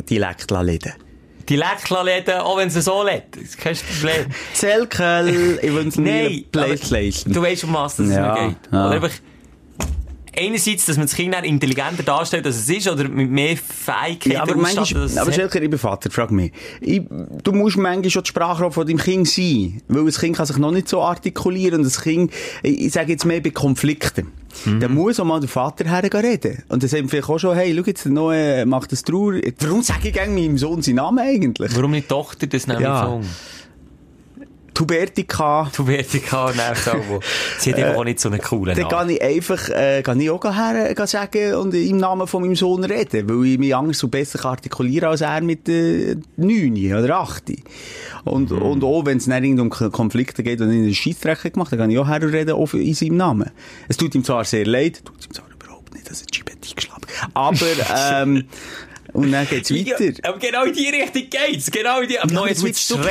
[1.50, 3.36] Dialekt lassen, auch wenn es so lädt.
[3.36, 4.26] Das ist kein Problem.
[4.54, 7.34] Zelkel, ich wünsche mir Playstation.
[7.34, 8.58] Du weißt, um was es ja, geht.
[8.72, 8.88] Ja.
[8.88, 9.12] Oder einfach,
[10.38, 14.44] einerseits, dass man das Kind intelligenter darstellt, als es ist, oder mit mehr Fähigkeiten ja,
[14.44, 16.52] aber manchmal, aber Schelker, ich bin Vater, frag mich.
[16.82, 17.02] Ich,
[17.44, 20.58] du musst manchmal schon die Sprache von deinem Kind sein, weil das Kind kann sich
[20.58, 22.32] noch nicht so artikulieren und das Kind,
[22.64, 24.28] ich, sage jetzt mehr bei Konflikten.
[24.66, 24.80] Mhm.
[24.80, 25.86] Dann muss auch mal der Vater
[26.24, 26.64] reden.
[26.70, 29.34] Und dann sagen vielleicht auch schon, hey, schau jetzt, noch, äh, macht das Trauer.
[29.60, 31.76] Warum sage ich eigentlich meinem Sohn seinen Namen eigentlich?
[31.76, 33.20] Warum nicht Tochter das Namen ja.
[34.78, 35.71] Tubertica.
[35.73, 37.19] Tubertica, nein, so.
[37.57, 38.88] Sie hat eben auch nicht so einen coolen Namen.
[38.88, 42.43] Dann kann ich einfach, äh, kann ich auch her, äh, sagen und im Namen von
[42.43, 46.93] meinem Sohn reden, weil ich mich anders so besser artikulieren als er mit äh, 9
[46.93, 47.53] oder 8.
[48.25, 48.61] Und, mhm.
[48.61, 51.89] und auch wenn es nicht um Konflikte geht und in einen Scheissdreck gemacht, dann kann
[51.89, 53.49] ich auch herreden auch in seinem Namen.
[53.88, 56.57] Es tut ihm zwar sehr leid, tut ihm zwar überhaupt nicht, dass er die Chibet
[56.63, 57.65] eingeschlagen Aber,
[57.97, 58.45] ähm,
[59.18, 60.03] Und dann geht's weiter.
[60.03, 61.72] Ja, aber genau in die Richtung geht's.
[61.72, 63.09] Genau in die, aber ja, noch, jetzt willst du, das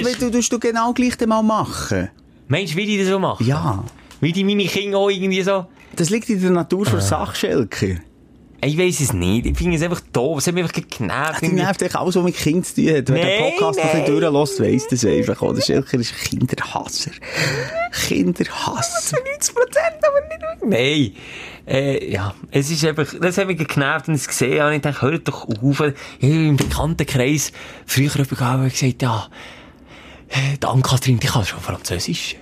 [0.00, 2.10] willst du genau gleich mal machen.
[2.46, 3.44] Meinst du, wie die das so machen?
[3.44, 3.82] Ja.
[4.20, 5.66] Wie die meine Kinder auch irgendwie so...
[5.96, 7.00] Das liegt in der Natur für äh.
[7.00, 7.96] Sachschelker.
[8.60, 9.46] Ich weiss es nicht.
[9.46, 10.38] Ich finde es einfach doof.
[10.38, 11.42] Es hat mich einfach genervt.
[11.42, 13.08] Es nervt echt alles, was mit Kindern zu tun hat.
[13.08, 15.42] Wenn der Podcast noch ein durchlässt, weiss das einfach.
[15.42, 17.10] Oder Schilker ist Kinderhasser.
[18.06, 19.16] Kinderhasser.
[19.16, 19.22] 90%
[20.06, 21.12] aber nicht Nein.
[21.68, 25.02] Äh, ja, es ist einfach, das hat mich genervt und ich gesehen und ich dachte,
[25.02, 25.82] hört doch auf.
[26.18, 27.52] Ich im Bekanntenkreis
[27.84, 28.10] früher
[28.40, 29.28] habe ich gesagt, ja,
[30.28, 32.36] äh, die Ann-Kathrin, die kann schon Französisch.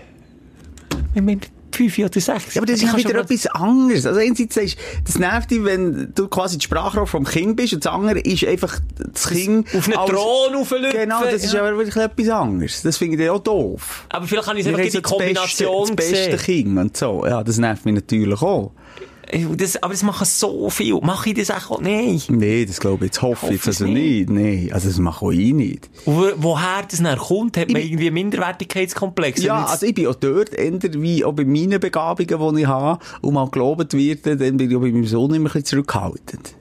[1.14, 1.40] Ich meine,
[1.72, 2.54] fünf oder sechs.
[2.54, 4.06] Ja, aber das ist ja wieder etwas anderes.
[4.06, 7.84] Also einerseits sagst das nervt dich, wenn du quasi die Sprachrohr vom Kind bist und
[7.84, 9.66] das andere ist einfach das Kind...
[9.74, 10.90] Auf einen als, Thron auflüpfen.
[10.92, 11.60] Genau, das ist ja.
[11.60, 12.82] aber wirklich etwas anderes.
[12.82, 14.06] Das finde ich auch doof.
[14.08, 17.26] Aber vielleicht kann ich es einfach die Kombination beste, das beste Kind und so.
[17.26, 18.72] Ja, das nervt mich natürlich auch.
[19.56, 21.00] Das, aber das machen so viel.
[21.00, 21.80] Mache ich das auch?
[21.80, 22.20] Nein.
[22.28, 23.22] Nein, das glaube ich jetzt.
[23.22, 24.30] Hoffe, ich also nicht.
[24.30, 25.90] Nein, also das mache ich nicht.
[26.04, 29.42] Und woher das dann kommt, hat man ich irgendwie einen Minderwertigkeitskomplex?
[29.42, 33.02] Ja, also ich bin auch dort, eher wie auch bei meinen Begabungen, die ich habe,
[33.20, 36.54] und mal gelobt wird, dann bin ich auch bei meinem Sohn immer ein bisschen zurückhaltend.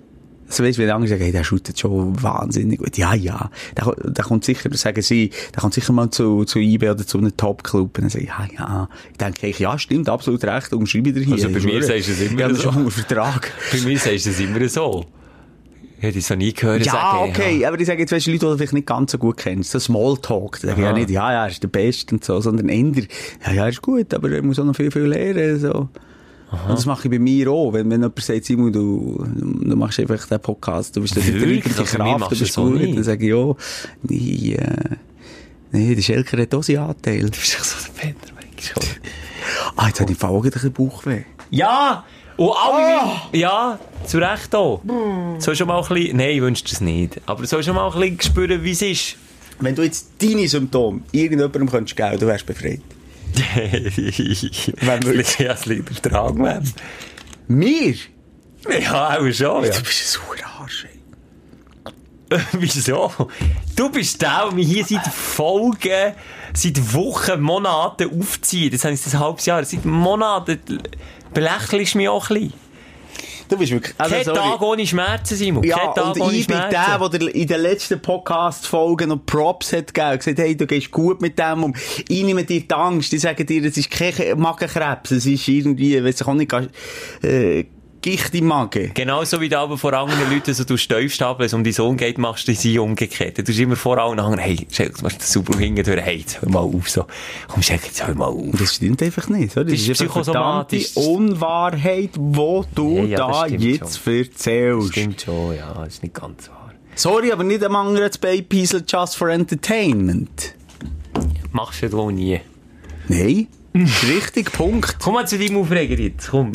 [0.56, 2.98] Also weißt, wenn andere sagen, hey, der shootet schon wahnsinnig gut.
[2.98, 3.50] Ja, ja.
[3.76, 7.18] Der, der kommt sicher, sagen sie, der kommt sicher mal zu, zu IB oder zu
[7.18, 7.98] einem Top-Club.
[7.98, 8.90] Und dann sage ich, ja, ja.
[9.12, 11.34] Ich denke, ich, ja, stimmt, absolut recht, umschreibe ich dir hier.
[11.34, 12.72] Also bei mir sagst du es immer so.
[12.72, 13.52] schon Vertrag.
[13.70, 15.06] bei mir sagst du es immer so.
[15.98, 16.86] Ich hätte es so nie gehört.
[16.86, 17.68] Ja, sagen, okay, ja.
[17.68, 19.72] aber ich sage jetzt, weißt du, Leute, die du vielleicht nicht ganz so gut kennst,
[19.72, 22.40] so Smalltalk, da sage ich ja nicht, ja, ja, er ist der Beste und so,
[22.40, 23.04] sondern eher,
[23.46, 25.90] ja, ja, ist gut, aber er muss auch noch viel, viel lernen, so.
[26.56, 26.70] Aha.
[26.70, 27.74] Und das mache ich bei mir auch.
[27.74, 31.60] Wenn, wenn jemand sagt, Simon, du, du machst einfach den Podcast, du bist der treibende
[31.60, 33.56] Kraft, du bist gut, dann sage ich, ja,
[34.04, 34.96] nee, äh,
[35.72, 37.22] nee, der Schelker hat auch seinen Anteil.
[37.22, 38.86] Du bist doch so der Penner, manchmal.
[39.76, 41.24] Ah, jetzt hat die Frau ein bisschen Bauchweh.
[41.50, 42.06] Ja!
[42.38, 43.38] Und alle, oh.
[43.38, 44.84] ja, zu Recht auch.
[44.84, 45.40] Mm.
[45.40, 47.22] So schon mal ein bisschen, nein, ich wünsche es nicht.
[47.26, 49.16] Aber so schon mal ein bisschen spüren, wie es ist.
[49.60, 52.82] Wenn du jetzt deine Symptome irgendjemandem könntest geben, du wärst befreit.
[53.56, 56.74] Wenn wirklich es liegt der Tragmann.
[57.48, 57.96] Mir?
[58.80, 59.66] Ja, auch schon.
[59.66, 59.72] Ja.
[59.72, 60.86] Du bist ein sauer Arsch.
[62.54, 63.12] Wieso?
[63.76, 66.14] Du bist der, der mich hier seit Folgen,
[66.54, 68.74] seit Wochen, Monaten aufzieht.
[68.74, 69.64] Das heißt, das halbes Jahr.
[69.64, 70.60] Seit Monaten
[71.34, 72.65] belächelst du mich auch ein bisschen.
[73.48, 73.94] Du bist wirklich...
[73.98, 74.38] Also, Kein sorry.
[74.38, 75.64] Tag ohne Schmerzen, Simon.
[75.64, 79.74] Ja, Kein Tag und ohne ich bin der, der in den letzten Podcast-Folgen noch Props
[79.74, 81.74] hat gegeben gesagt, hey, du gehst gut mit dem um.
[82.08, 83.12] Ich nehme dir die Angst.
[83.12, 85.12] Die sagen dir, es ist kein Magenkrebs.
[85.12, 86.52] Es ist irgendwie, weiss ich auch nicht,
[87.24, 87.66] äh,
[88.06, 88.92] Gicht im Magen.
[88.94, 91.98] Genauso wie du aber vor anderen Leuten so du Stäufstapel, wenn es um deinen Sohn
[91.98, 93.40] geht, machst du sie umgekehrt.
[93.40, 96.48] Du tust immer vor allen anderen, hey, Schelke, machst du super durch, hey, jetzt hör
[96.50, 97.08] mal auf, so.
[97.48, 98.46] Komm, Schelke, jetzt hör mal auf.
[98.60, 99.58] Das stimmt einfach nicht.
[99.58, 99.72] Oder?
[99.72, 100.98] Das ist einfach verdammte psychosomatisch.
[101.16, 104.14] Unwahrheit, die du Ja, ja, das da jetzt schon.
[104.18, 104.92] erzählst.
[104.92, 106.74] Stimmt schon, ja, das ist nicht ganz wahr.
[106.94, 110.54] Sorry, aber nicht am anderen zu Beipiesel just for entertainment.
[111.52, 112.40] Machst du ja wohl nie.
[113.08, 114.98] Nein, das ist richtig, Punkt.
[115.02, 116.52] Komm mal zu deinem Aufreger jetzt, komm.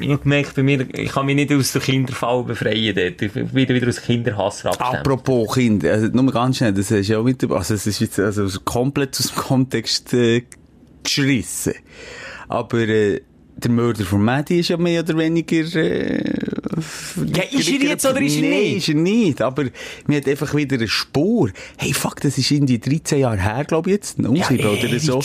[0.00, 3.22] Ich habe gemerkt, bei mir, ich kann mich nicht aus der Kinderfall befreien dort.
[3.22, 4.96] Ich bin wieder, aus Kinderhass abstimmen.
[4.96, 8.18] Apropos Kind, also nur ganz schnell, das ist ja auch wieder, also es ist jetzt
[8.18, 10.44] also komplett aus dem Kontext äh,
[11.02, 11.74] geschrissen.
[12.48, 13.20] Aber äh,
[13.56, 15.74] der Mörder von Maddie ist ja mehr oder weniger...
[15.76, 16.63] Äh,
[17.34, 18.76] Ja, ist er jetzt oder ist er Nein, nicht?
[18.76, 19.64] ist er nicht, aber
[20.06, 21.50] mir hat einfach wieder eine Spur.
[21.76, 25.20] Hey, fuck, das ist irgendwie 13 Jahre her, glaube ich jetzt, noch, Ja, oder so.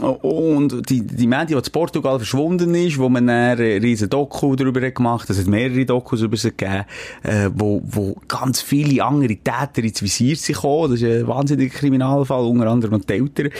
[0.00, 4.08] Oh, Und die, die Maddie, die in Portugal verschwunden ist, wo man dann eine riesen
[4.08, 6.84] Doku darüber hat gemacht es hat mehrere Dokus über sie gegeben,
[7.22, 10.90] äh, wo, wo ganz viele andere Täter ins Visier sind gekommen.
[10.92, 13.50] Das ist ein wahnsinniger Kriminalfall, unter anderem die Eltern.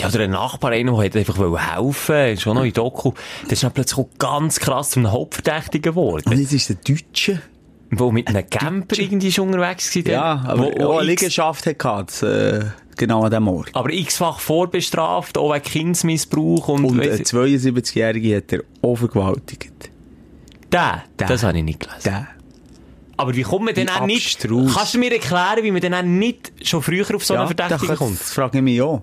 [0.00, 3.12] Ja, oder ein Nachbar, einer, der einfach helfen wollte, schon noch in Doku.
[3.44, 6.24] Der ist dann plötzlich ganz krass zum Hauptverdächtigen geworden.
[6.30, 7.42] Und jetzt ist der Deutsche.
[7.92, 10.02] Wo mit einem Camper irgendwie schon unterwegs war.
[10.04, 12.60] Ja, aber wo, wo auch eine Liegenschaft hat gehabt, äh,
[12.96, 13.70] genau an dem Ort.
[13.72, 19.90] aber x-fach vorbestraft, auch wegen Kindsmissbrauch und, Und ein 72-Jährige hat er auch vergewaltigt.
[20.70, 21.26] der, Der.
[21.26, 22.02] das habe ich nicht gelesen.
[22.04, 22.28] Der.
[23.16, 26.02] Aber wie kommt man denn auch nicht, kannst du mir erklären, wie man denn auch
[26.02, 28.20] nicht schon früher auf so einen Verdächtigen das, kommt?
[28.20, 29.02] Das frage ich mich auch.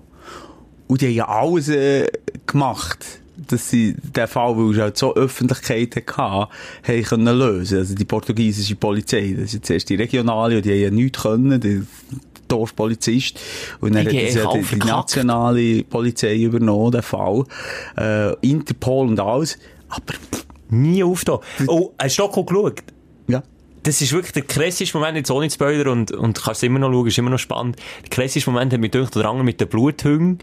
[0.88, 2.08] Und die haben ja alles äh,
[2.46, 3.04] gemacht,
[3.36, 7.78] dass sie den Fall, weil es halt so Öffentlichkeit hatte, haben können lösen.
[7.78, 11.22] Also die portugiesische Polizei, das ist jetzt erst die regionale, und die haben ja nichts
[11.22, 11.82] können, der
[12.48, 13.38] Dorfpolizist.
[13.80, 17.44] Und dann Die hat ja haben die, die nationale Polizei übernommen, den Fall.
[17.96, 19.58] Äh, Interpol und alles.
[19.88, 20.14] Aber,
[20.70, 21.40] Nie aufgetan.
[21.66, 22.82] Oh, hast du Doku geschaut?
[23.28, 23.42] ja.
[23.84, 27.06] Das ist wirklich der krasseste Moment, jetzt ohne Spoiler, und, und kannst immer noch schauen,
[27.06, 27.76] ist immer noch spannend.
[28.02, 30.38] Der krasseste Moment hat mich gedacht, der andere mit den Bluthüngen.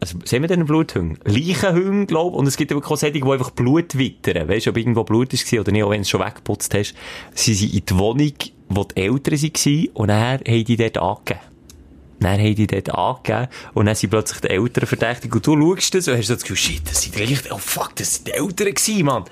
[0.00, 1.18] Also, sehen wir denn Bluthüngen?
[1.24, 4.48] Leichenhüngen, glaub und es gibt aber auch solche, die einfach Blut wittern.
[4.48, 6.94] Weißt du, ob irgendwo Blut war oder nicht, auch wenn du es schon weggeputzt hast.
[7.34, 8.32] Sie sind in die Wohnung,
[8.68, 11.40] wo die Eltern waren, und dann haben die dort angegeben.
[12.20, 15.94] Dann haben die dort angegeben und dann sind plötzlich die Eltern verdächtig und du schaust
[15.94, 18.74] das und hast das Gefühl, shit, das sind Eltern, oh fuck, das sind die Eltern
[18.74, 19.24] gewesen, Mann.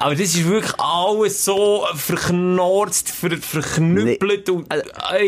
[0.00, 4.80] Aber das ist wirklich alles so verknorzt, ver, verknüppelt und, ei,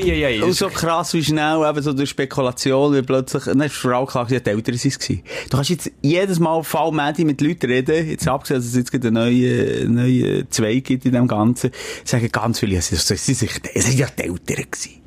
[0.03, 3.75] ei, ei, Und so krass wie schnell, eben so durch Spekulation, wie plötzlich, dann ist
[3.75, 5.23] vor allem klar, die Eltern waren.
[5.51, 8.91] Du kannst jetzt jedes Mal Fall Medi mit Leuten reden, jetzt abgesehen, dass es jetzt
[8.91, 11.71] gerade einen neuen, neuen Zweig gibt in dem Ganzen,
[12.05, 15.03] sagen ganz viele, es sind es sind es sind ja die Eltern gewesen.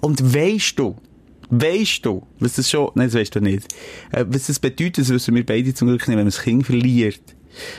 [0.00, 0.96] Und weisst du,
[1.50, 3.74] weisst du, was das schon, nein, das weisst du nicht,
[4.10, 6.64] äh, was das bedeutet, das wissen wir beide zum Glück nicht, wenn man das Kind
[6.64, 7.20] verliert.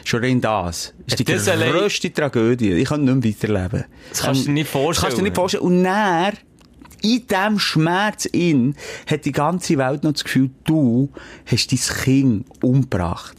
[0.04, 0.94] Schon rein das.
[1.06, 2.72] Ist die Das allein- grösste Tragödie.
[2.74, 3.86] Ich kann nicht mehr weiterleben.
[4.10, 5.02] Das kannst du dir nicht vorstellen.
[5.04, 5.64] Kannst du dir nicht vorstellen.
[5.64, 6.34] Und dann,
[7.02, 8.76] in diesem Schmerz in,
[9.08, 11.10] hat die ganze Welt noch das Gefühl, du
[11.46, 13.36] hast dein Kind umgebracht.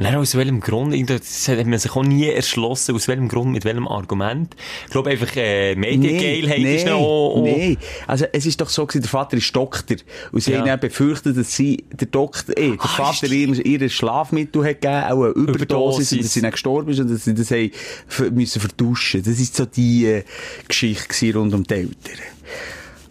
[0.00, 0.94] Nein, aus welchem Grund?
[1.10, 2.94] Das hat man sich auch nie erschlossen.
[2.94, 4.54] Aus welchem Grund, mit welchem Argument?
[4.86, 7.00] Ich glaube einfach, äh, Mediengeilheit ist noch...
[7.00, 7.76] auch- nee.
[8.06, 9.96] Also, es ist doch so gewesen, der Vater ist Doktor.
[10.30, 10.58] Und sie Ja.
[10.60, 14.80] haben dann befürchtet, dass sie, der Doktor, eh, der Ah, Vater ihr, ihr Schlafmittel hat
[14.80, 16.12] gegeben, auch eine Überdosis, Überdosis.
[16.12, 19.22] und dass sie dann gestorben ist und dass sie das haben müssen vertuschen.
[19.24, 20.22] Das ist so die äh,
[20.68, 22.18] Geschichte rund um die Eltern.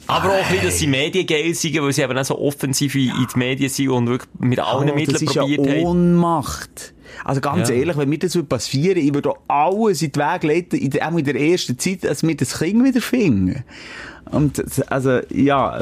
[0.08, 3.38] Aber auch wieder, dass sie mediengeil sind, weil sie eben auch so offensiv in die
[3.39, 5.84] Medien sind und wirklich mit allen Oh, Mitteln das ist ja probiert haben.
[5.84, 6.93] Ohnmacht.
[7.24, 7.76] Also ganz Ja.
[7.76, 11.08] ehrlich, wenn mir das würde passieren, ich würde alles in die Wege leiten, in der,
[11.08, 13.64] auch in der ersten Zeit, dass wir das Kind wieder finden.
[14.32, 15.82] Und, also, ja,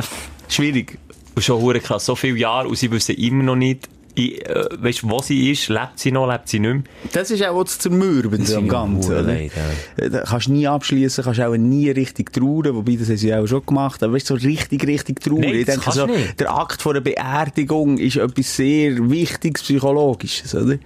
[0.50, 0.98] schwierig.
[1.36, 5.10] Und schon krass, so viele Jahre und sie wissen immer noch nicht, i- äh, weißt,
[5.10, 6.84] wo sie ist, lebt sie noch, lebt sie nicht mehr.
[7.14, 9.26] Das ist auch das Zermürbende am Ganzen.
[9.26, 9.52] Leid,
[9.98, 10.04] ja.
[10.06, 13.34] Äh, Da kannst du nie abschließen, kannst auch nie richtig trauern, wobei das haben sie
[13.34, 15.42] auch schon gemacht, aber weißt du, so richtig, richtig trauern.
[15.42, 16.40] Nein, ich denke so, nicht.
[16.40, 20.78] der Akt von einer Beerdigung ist etwas sehr Wichtiges, Psychologisches, oder?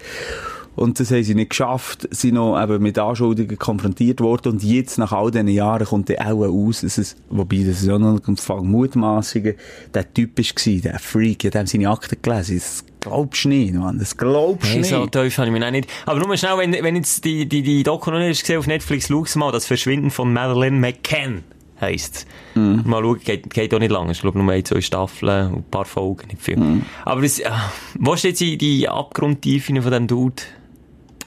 [0.76, 4.98] Und das haben sie nicht geschafft, sind noch eben mit Anschuldigungen konfrontiert worden und jetzt,
[4.98, 8.26] nach all diesen Jahren, kommt dann auch aus, dass es, wobei das ist auch noch
[8.26, 9.56] ein Fall Mutmaßungen,
[9.94, 13.98] der Typ war, der Freak, ich habe seine Akten gelesen, das glaubst du nicht, Mann,
[14.00, 14.90] das glaubst du Hey, nicht.
[14.90, 15.90] so tief habe ich mich auch nicht.
[16.06, 18.68] Aber nur mal schnell, wenn, wenn jetzt die, die, die Doku noch nicht gesehen auf
[18.68, 21.44] Netflix, schau mal, das Verschwinden von Madeleine McCann
[21.82, 22.26] heisst.
[22.56, 22.84] Mhm.
[22.86, 24.10] Mal schauen, geht, geht auch nicht lang.
[24.10, 26.58] Ich glaube, nur ein, zwei Staffeln und ein paar Folgen, nicht viel.
[26.58, 26.82] Mhm.
[27.06, 27.50] Aber das, äh,
[27.98, 30.44] wo steht jetzt die, die Abgrundtiefe von diesem Dude?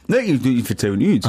[0.09, 1.29] Nein, ich, ich erzähle nichts.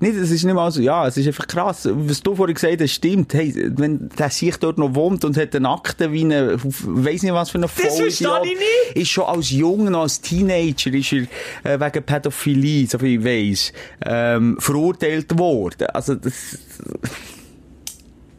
[0.00, 1.88] Nicht, es ist nicht mal so, ja, es ist einfach krass.
[1.90, 3.32] Was du vorhin gesagt hast, stimmt.
[3.34, 7.32] Hey, wenn der sich dort noch wohnt und hat eine Akte wie eine, weiss nicht
[7.32, 8.96] was für eine Das verstehe ich nicht.
[8.96, 13.24] Ist schon als Junge, noch als Teenager, ist er äh, wegen Pädophilie, so viel ich
[13.24, 13.72] weiss,
[14.04, 15.86] ähm, verurteilt worden.
[15.88, 16.58] Also, das,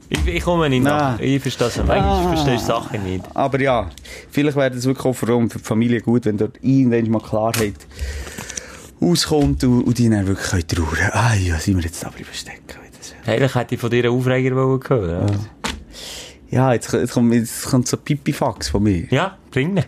[0.10, 1.18] Ich, ich komme nicht nach.
[1.18, 1.28] Nein.
[1.28, 1.88] Ich verstehe es nicht.
[1.88, 3.26] Manchmal verstehe Sachen nicht.
[3.34, 3.90] aber ja,
[4.30, 7.76] vielleicht wäre das wirklich auch für die Familie gut, wenn dort irgendwann mal Klarheit
[9.04, 11.12] auskommt und, und die dann wirklich können trauern.
[11.12, 12.84] Ah, ja, sind wir jetzt drin verstecken.
[13.26, 15.28] Eigentlich hätte ich von dir einen Aufreger wollen hören.
[16.50, 19.06] Ja, Ja, jetzt, jetzt, kommt, jetzt kommt so Pipifax von mir.
[19.10, 19.84] ja bring ihn.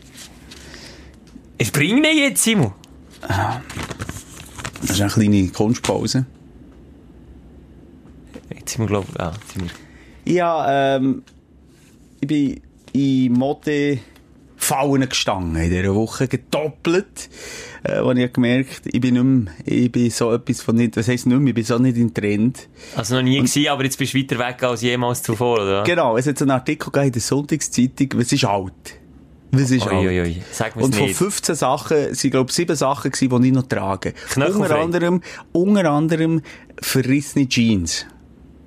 [1.58, 2.74] Es bring ihn jetzt, Simon.
[4.82, 6.26] Das ist eine kleine Kunstpause.
[8.56, 10.34] Jetzt sind wir, glaube ich, ah, jetzt sind wir.
[10.34, 11.24] Ja, ähm,
[12.20, 12.62] ich bin
[12.94, 14.00] in Mode
[14.66, 17.30] Fallen gestanden in dieser Woche, gedoppelt.
[17.84, 21.08] Äh, wo ich gemerkt, ich bin nicht mehr, ich bin so etwas von nicht, was
[21.08, 22.68] heisst nicht mehr, ich bin so nicht im Trend.
[22.96, 25.84] Also noch nie gewesen, aber jetzt bist du weiter weg als jemals zuvor, oder?
[25.84, 28.74] Genau, es hat so einen Artikel gegeben in der Sonntagszeitung, was ist alt?
[29.52, 29.94] Was ist alt?
[29.94, 31.16] Uiuiui, sag mir's Und von nicht.
[31.16, 34.14] 15 Sachen sind, glaube ich, sieben Sachen gewesen, die ich noch trage.
[34.30, 34.64] Knöchelfrei.
[34.64, 36.42] Unter anderem, unter anderem
[36.82, 38.08] verrissene Jeans.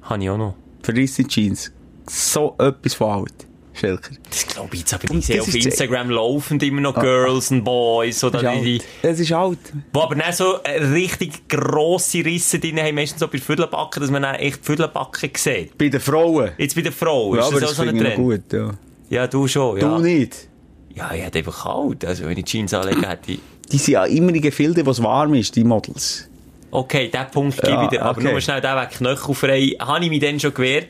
[0.03, 0.55] Habe ich auch noch.
[0.80, 1.72] Verrissene Jeans.
[2.09, 3.47] So etwas von alt.
[3.79, 4.11] Schelker.
[4.29, 8.22] Das glaube ich jetzt, aber ich sehe auf Instagram laufend immer noch Girls und Boys,
[8.24, 8.85] oder Das ist die, alt.
[9.03, 9.59] Es ist alt.
[9.93, 14.11] Wo aber dann so äh, richtig grosse Risse drin haben, meistens so bei Viertelbacken, dass
[14.11, 15.79] man dann echt Viertelbacken sieht.
[15.79, 16.51] Bei den Frauen.
[16.59, 18.70] Jetzt bei der Frau, Ja, ist aber das das auch so finde ich gut, ja.
[19.11, 19.97] Ja, du schon, ja.
[19.97, 20.49] Du nicht.
[20.95, 22.05] Ja, ich hätte einfach kalt.
[22.05, 23.41] Also, wenn ich Jeans anlege, hätte ich...
[23.70, 26.29] Die sind ja immer in Gefilden, wo es warm ist, die Models.
[26.70, 28.03] Okay, den Punkt gebe ich dir.
[28.03, 28.31] Aber okay.
[28.31, 29.76] nur schnell den weg, knöchelfrei.
[29.79, 30.89] Habe ich mich dann schon gewehrt?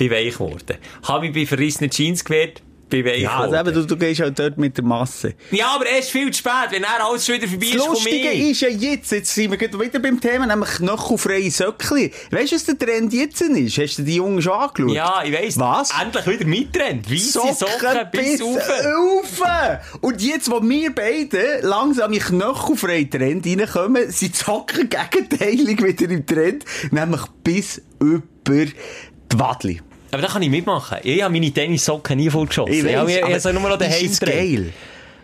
[0.00, 0.78] Bin weich geworden.
[1.06, 2.62] Habe ich bei verrissenen Jeans gewehrt?
[2.88, 3.68] Bin weich Ja, also geworden.
[3.68, 5.34] eben, du, du gehst halt dort mit der Masse.
[5.50, 6.70] Ja, aber erst viel zu spät.
[6.70, 9.50] Wenn er alles schon wieder vorbei Das ist, komm Lustige ist ja jetzt, jetzt sind
[9.52, 12.10] wir wieder beim Thema, nämlich knöchelfreie Söckli.
[12.30, 13.76] Weißt du, was der Trend jetzt ist?
[13.78, 14.90] Hast du die Jungen schon angeschaut?
[14.90, 15.58] Ja, ich weiss.
[15.58, 15.90] Was?
[16.00, 17.10] Endlich wieder mitrennt.
[17.12, 18.70] Weisse Socken bis rauf.
[18.70, 19.98] rauf.
[20.00, 26.10] Und jetzt, wo wir beide langsam in knöchelfreie Trend reinkommen, sind die Socken gegenteilig wieder
[26.10, 28.22] im Trend, nämlich bis über
[28.64, 29.80] die Wadli.
[30.12, 30.98] Aber da kann ich mitmachen.
[31.02, 32.72] Ich habe meine Tennissocken nie voll geschossen.
[32.72, 34.36] Ich Ich habe weiss, ich aber habe nur noch es gedreht.
[34.36, 34.72] geil.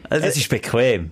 [0.09, 1.11] Also, Es ist bequem.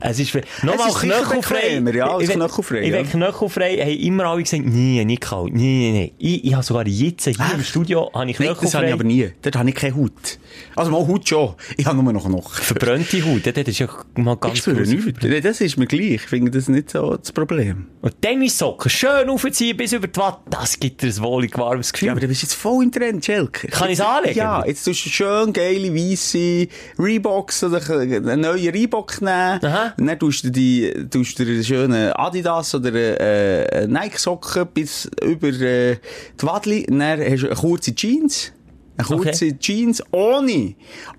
[0.00, 1.82] Es ist, nochmal knöchelfrei.
[1.94, 3.02] ja, Ich knöchelfrei, Ich ja.
[3.02, 6.12] knöchelfrei, haben immer alle gesagt, nie, nicht kalt, nie, nie.
[6.18, 8.86] Ich, ich habe sogar jetzt hier im Studio, habe ich Nein, das habe knöchelfrei.
[8.88, 9.30] ich aber nie.
[9.42, 10.38] Dort habe ich keine Haut.
[10.76, 11.54] Also mal Haut schon.
[11.76, 12.62] Ich habe nur noch Knochen.
[12.62, 15.04] Verbrannte Haut, das ist ja mal Ich ganz spüre grusig.
[15.06, 15.22] nichts.
[15.24, 16.10] Nee, Das ist mir gleich.
[16.12, 17.86] Ich finde das nicht so das Problem.
[18.00, 22.06] Und Tennissocken schön aufziehen bis über die Watt, das gibt dir ein wohlig warmes Gefühl.
[22.06, 23.68] Ja, aber du bist jetzt voll im Trend, Schelke.
[23.68, 24.38] Kann ich's Jetzt- anlegen?
[24.38, 26.68] Ja, jetzt tust du schön geile, weisse
[26.98, 29.64] Reeboks oder einen neuen Reebok nehmen.
[29.64, 29.87] Aha.
[29.96, 35.08] Und dann tust du die, tust du einen schönen Adidas oder äh, äh, Nike-Socken bis
[35.22, 35.96] über äh,
[36.40, 36.86] die Wadli.
[36.88, 38.52] Und dann hast du kurze Jeans.
[38.96, 39.56] Eine kurze Okay.
[39.58, 40.74] Jeans ohne,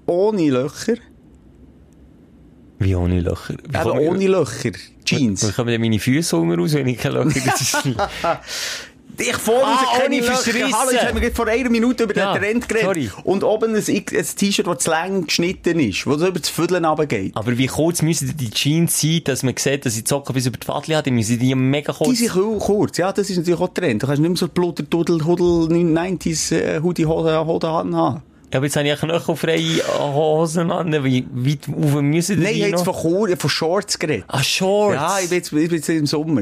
[0.05, 0.95] ohne Löcher.
[2.79, 3.55] Wie ohne Löcher?
[3.67, 4.71] Wie Eben ohne Löcher.
[5.03, 5.47] Jeans.
[5.47, 7.41] Wie kommen denn meine Füße raus, wenn ich keine Löcher
[9.19, 10.23] Ich vorne Ah, ah, keine ohne.
[10.23, 10.73] Verschrissen.
[10.73, 12.85] Hallo, wir gerade vor einer Minute über Ja, den Trend geredet.
[12.85, 13.09] sorry.
[13.23, 14.05] Und oben ein, ein
[14.35, 17.31] T-Shirt, das zu lang geschnitten ist, wo so über das Vierteln runtergeht.
[17.35, 20.45] Aber wie kurz müssen die Jeans sein, dass man sieht, dass ich die Socken bis
[20.45, 21.03] über die Wadli habe?
[21.03, 22.09] Die müssen die mega kurz...
[22.09, 24.01] Die sind cool- kurz, ja, das ist natürlich auch Trend.
[24.03, 27.91] Du kannst nicht mehr so bluder, dudel, hudel, 90s, äh, Hoodie, Hose, Hose haben.
[27.91, 28.21] Ja,
[28.57, 30.91] aber jetzt habe ich knöchelfreie Hosen an.
[31.03, 32.99] Wie weit rauf müssen die Nein, ich habe jetzt noch?
[33.01, 34.25] von, von Shorts geredet.
[34.27, 34.95] Ah, Shorts.
[34.95, 36.41] Ja, ich bin jetzt, ich bin jetzt im Sommer.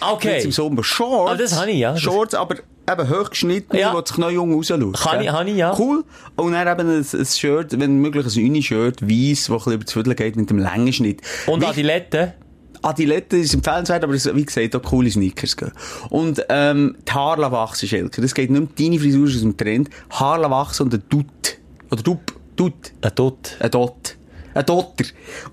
[0.00, 0.34] Bin Okay.
[0.34, 0.84] jetzt im Sommer.
[0.84, 1.32] Shorts.
[1.32, 1.92] Ah, das habe ich, ja.
[1.92, 2.56] Das- Shorts, aber
[2.90, 3.92] eben hochgeschnitten, Ja.
[3.94, 4.94] wo das Knie jung rausschaut.
[5.00, 5.76] Kann ich- habe ich, ja.
[5.78, 6.04] Cool.
[6.36, 9.84] Und dann eben ein, ein Shirt, wenn möglich ein Uni-Shirt, weiss, wo ein bisschen über
[9.84, 11.20] das Viertel geht, mit dem langen Schnitt.
[11.46, 12.34] Und Wie- Adilette?
[12.82, 15.72] Adilette ist empfehlenswert, aber wie gesagt, auch coole Sneakers gehen.
[16.10, 18.20] Und, ähm, die Haare wachsen, Schelke.
[18.20, 19.88] Das geht nicht mehr, deine Frisur ist aus dem Trend.
[20.10, 21.58] Haare wachsen und ein Dutt.
[21.90, 22.32] Oder Dupp.
[22.54, 22.92] Dutt.
[23.02, 23.56] Ein Dutt.
[23.58, 24.16] Ein Dot.
[24.56, 25.04] Ein Dotter.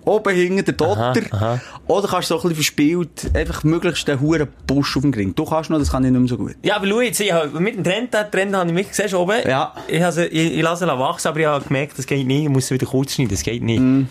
[0.05, 1.21] Oben hinten der Dotter.
[1.31, 1.61] aha.
[1.87, 5.35] Oder kannst du so ein bisschen verspielt, einfach möglichst den huren Busch auf dem Ring.
[5.35, 6.55] Du kannst noch, das kann ich nicht mehr so gut.
[6.63, 9.17] Ja, aber schau jetzt, ich habe, mit dem Trend, den Trend habe ich mich, du
[9.17, 9.37] oben?
[9.45, 9.73] Ja.
[9.87, 12.49] Ich, habe, ich, ich lasse ihn wachsen, aber ich habe gemerkt, das geht nicht, ich
[12.49, 13.81] muss es wieder kurz schneiden, das geht nicht.
[13.81, 14.03] Mm.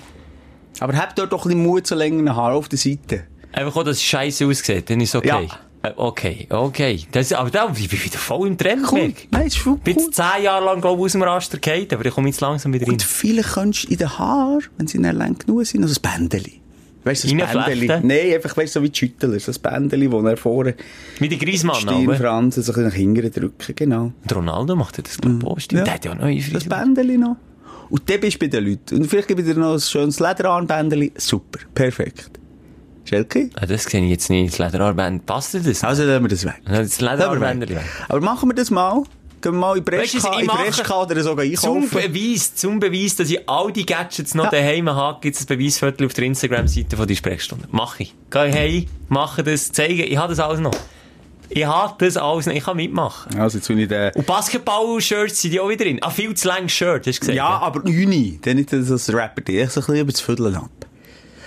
[0.81, 3.25] Aber hab dort doch ein bisschen Mut zu längeren Haaren auf der Seite.
[3.53, 5.29] Einfach auch, dass es scheiße aussieht, dann ist es okay.
[5.29, 5.59] Ja.
[5.83, 7.01] Äh, Okay, okay.
[7.11, 9.13] Das, aber da, ich bin wieder voll im Trend, Cool.
[9.31, 10.05] Nein, ist voll Ich bin cool.
[10.05, 12.73] jetzt zehn Jahre lang, glaube ich, aus dem Raster gefallen, aber ich komme jetzt langsam
[12.73, 12.93] wieder rein.
[12.93, 16.01] Und vielleicht könntest du in den Haaren, wenn sie nicht lang genug sind, noch so
[16.03, 16.61] ein Bändeli.
[17.05, 17.87] Weißt du, Reinflechten?
[17.89, 18.07] Bändeli?
[18.07, 19.41] Nein, einfach, weißt du, so wie die Schüttler.
[19.41, 20.77] So ein Bändeli, wo er vorne
[21.19, 21.97] Wie die Griezmann, aber.
[22.01, 23.75] Stirnfransen so ein bisschen nach drücken.
[23.75, 24.13] Genau.
[24.23, 25.59] Und Ronaldo macht ja das, glaube ich, auch.
[25.59, 25.85] Stimmt, Ja.
[25.85, 26.69] der hat ja neue Das Frisur.
[26.69, 27.37] Bändeli noch.
[27.91, 28.95] Und dann bist du bei den Leuten.
[28.99, 31.13] Und vielleicht gebe ich dir noch ein schönes Lederarmbändeli.
[31.17, 31.59] Super.
[31.75, 32.31] Perfekt.
[33.05, 33.51] Schelke?
[33.57, 34.59] Ah, das sehe ich jetzt nicht.
[34.59, 35.83] Das Lederarmband, passt dir das?
[35.85, 36.63] Also lassen wir das weg.
[36.65, 37.81] Das Lederarmband weg.
[38.09, 39.03] Aber machen wir das mal.
[39.43, 39.83] Gehen wir mal in?
[39.83, 40.21] Brescia
[41.03, 42.13] oder sogar Zum einkaufen.
[42.13, 44.51] Beweis, zum Beweis, dass ich all die Gadgets noch Ja.
[44.51, 47.67] daheim habe, gibt es ein Beweisviertel auf der Instagram-Seite von die Sprechstunde.
[47.73, 48.15] Mach ich.
[48.31, 50.71] Geh hey, mache das, zeige, ich habe das alles noch.
[51.49, 53.37] Ich habe das alles noch, ich kann mitmachen.
[53.39, 54.15] Also jetzt bin ich der...
[54.15, 55.99] Und Basketball-Shirts sind ja auch wieder drin.
[56.03, 57.37] Ah, viel zu langes Shirt, hast du gesagt?
[57.37, 60.55] Ja, aber Uni, dann nicht das als Rapper, ich so ein bisschen über das Viertel
[60.55, 60.71] ab.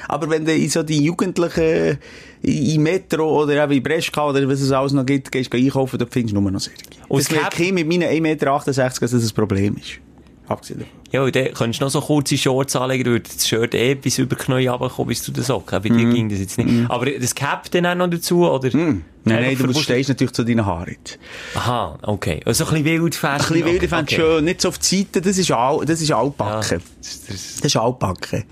[0.07, 1.97] Aber wenn du in so die Jugendlichen
[2.41, 5.57] in in Metro oder eben in Brescia oder was es alles noch gibt, gehst du
[5.57, 6.77] einkaufen, dort findest du nur noch solche.
[7.07, 9.99] Und Das merke ich mit meinen 1,68 Meter, dass das ein Problem ist.
[10.47, 10.93] Abgesehen davon.
[11.11, 13.95] Ja, und dann könntest du noch so kurze Shorts anlegen, dann würde das Shirt eh
[13.95, 15.81] bis über die Knie runterkommen, bis zu den Socken.
[15.81, 15.97] Bei Mhm.
[15.97, 16.87] dir ging das jetzt nicht.
[16.87, 18.69] Aber das Cap dann auch noch dazu, oder?
[18.71, 20.97] Nein, nein, Einfach du stehst natürlich zu deinen Haaren.
[21.55, 22.41] Aha, okay.
[22.45, 25.21] Also ein bisschen wild Ein bisschen wilde fände ich schön, nicht so auf die Seite,
[25.21, 26.79] das ist, all, das ist altbacken.
[27.01, 28.43] Das, das, Das ist altbacken.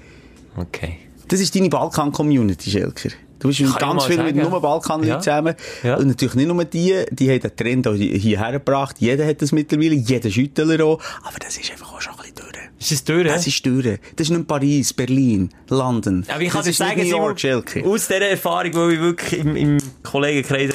[0.57, 0.97] okay.
[1.33, 3.09] Das ist deine Balkan-Community, Schelker.
[3.39, 5.19] Du bist mit ganz viel mit nur Balkanleuten Ja.
[5.19, 5.55] zusammen.
[5.81, 5.95] Ja.
[5.97, 8.97] Und natürlich nicht nur die, die haben den Trend auch hierher gebracht.
[8.99, 10.99] Jeder hat das mittlerweile, jeder Schüttler auch.
[11.23, 12.53] Aber das ist einfach auch schon ein bisschen durch.
[12.79, 13.27] Ist das durch?
[13.27, 13.99] Das ist durch.
[14.15, 16.23] Das ist nicht Paris, Berlin, London.
[16.27, 17.83] Aber ich kann dir sagen, New York, Simon, Schelke.
[17.89, 20.71] aus dieser Erfahrung, weil ich wirklich im, im Kollegenkreis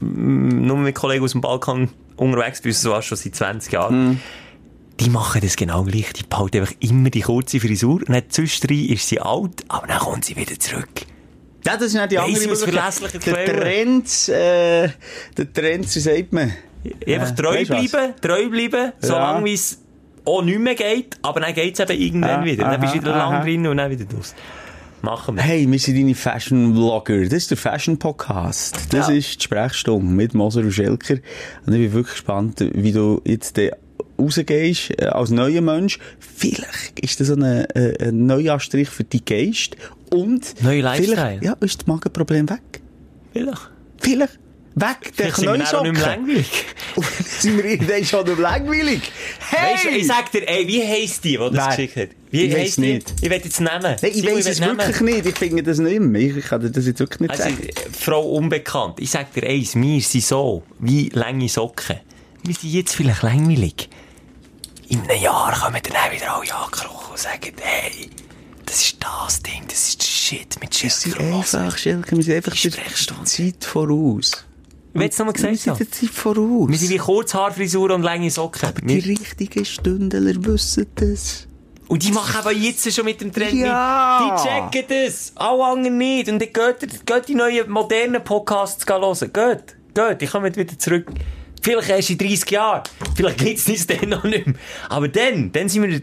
[0.00, 4.20] mm, nur mit Kollegen aus dem Balkan unterwegs bin, so schon seit 20 Jahren, Mhm.
[5.00, 6.12] Die machen das genau gleich.
[6.14, 9.98] Die behalten einfach immer die kurze Frisur und dann zwischendrin ist sie alt, aber dann
[9.98, 10.88] kommt sie wieder zurück.
[11.64, 13.26] Ja, das ist nicht die andere Möglichkeit.
[13.26, 13.60] Der.
[13.60, 14.88] Trend, äh,
[15.36, 16.52] der Trend, wie sagt man?
[17.06, 17.90] Einfach treu du was?
[17.90, 19.78] bleiben, treu bleiben, solange wie es
[20.24, 22.64] auch nicht mehr geht, aber dann geht es eben irgendwann Ah, wieder.
[22.70, 23.42] Dann bist du wieder aha, lang aha.
[23.44, 24.34] drin und dann wieder raus.
[25.02, 25.42] Machen wir.
[25.42, 27.24] Hey, wir sind deine Fashion-Vlogger.
[27.24, 28.76] Das ist der Fashion-Podcast.
[28.90, 29.14] Das Ja.
[29.14, 31.14] ist die Sprechstunde mit Moser und Schelker.
[31.66, 33.72] Und ich bin wirklich gespannt, wie du jetzt äh,
[34.18, 35.98] rausgehst äh, als neuer Mensch.
[36.18, 39.76] Vielleicht ist das so ein, äh, ein Neuanstrich für deinen Geist.
[40.12, 41.40] Und Neuer Lifestyle.
[41.42, 42.80] ja, ist das Magenproblem weg.
[43.32, 43.70] Vielleicht.
[43.98, 44.38] Vielleicht.
[44.78, 45.94] Weg, der Vielleicht sind wir Knäusocken.
[45.94, 46.46] langweilig.
[47.38, 49.00] Sind wir irgendwann schon langweilig.
[49.48, 49.72] Hey!
[49.72, 52.08] Weißt du, ich sag dir, ey, wie heisst die, die das geschickt hat?
[52.30, 52.80] Wie Ich weiss heisst die?
[52.92, 53.14] nicht.
[53.22, 53.70] Ich will jetzt nehmen.
[53.82, 54.76] Nein, ich weiss es nehmen.
[54.76, 55.26] wirklich nicht.
[55.28, 56.36] Ich finde das nicht mehr.
[56.36, 57.68] Ich kann dir das jetzt wirklich nicht Also, sagen.
[57.98, 61.96] Frau Unbekannt, ich sag dir eins, wir sind so, wie lange Socken.
[62.44, 63.88] Wir sind jetzt vielleicht langweilig.
[64.88, 68.10] In einem Jahr kommen dann auch wieder alle angekrochen und sagen, hey,
[68.64, 72.52] das ist das Ding, das ist Shit mit Wir sind einfach, Schelke, wir sind einfach
[72.52, 73.24] Die der.
[73.24, 74.44] Zeit voraus.
[74.94, 75.78] Will es nochmal Wir gesagt sind haben.
[75.78, 76.68] der Zeit voraus.
[76.68, 78.72] Wir sind wie Kurzhaarfrisur und lange Socken.
[78.82, 81.46] Die Wir, richtigen Stündler wissen das.
[81.88, 84.20] und die machen aber jetzt schon mit dem Trend Ja.
[84.32, 84.40] mit.
[84.40, 85.32] Die checken das.
[85.34, 86.28] Alle anderen nicht.
[86.28, 89.32] Und dann geht, geht die neuen modernen Podcasts hören.
[89.32, 89.76] Geht.
[89.94, 90.22] Geht.
[90.22, 91.06] Ich komme wieder zurück.
[91.66, 92.82] Vielleicht erst in 30 Jahren.
[93.16, 94.54] Vielleicht gibt's uns dann noch nicht mehr.
[94.88, 96.00] Aber dann, dann sind wir,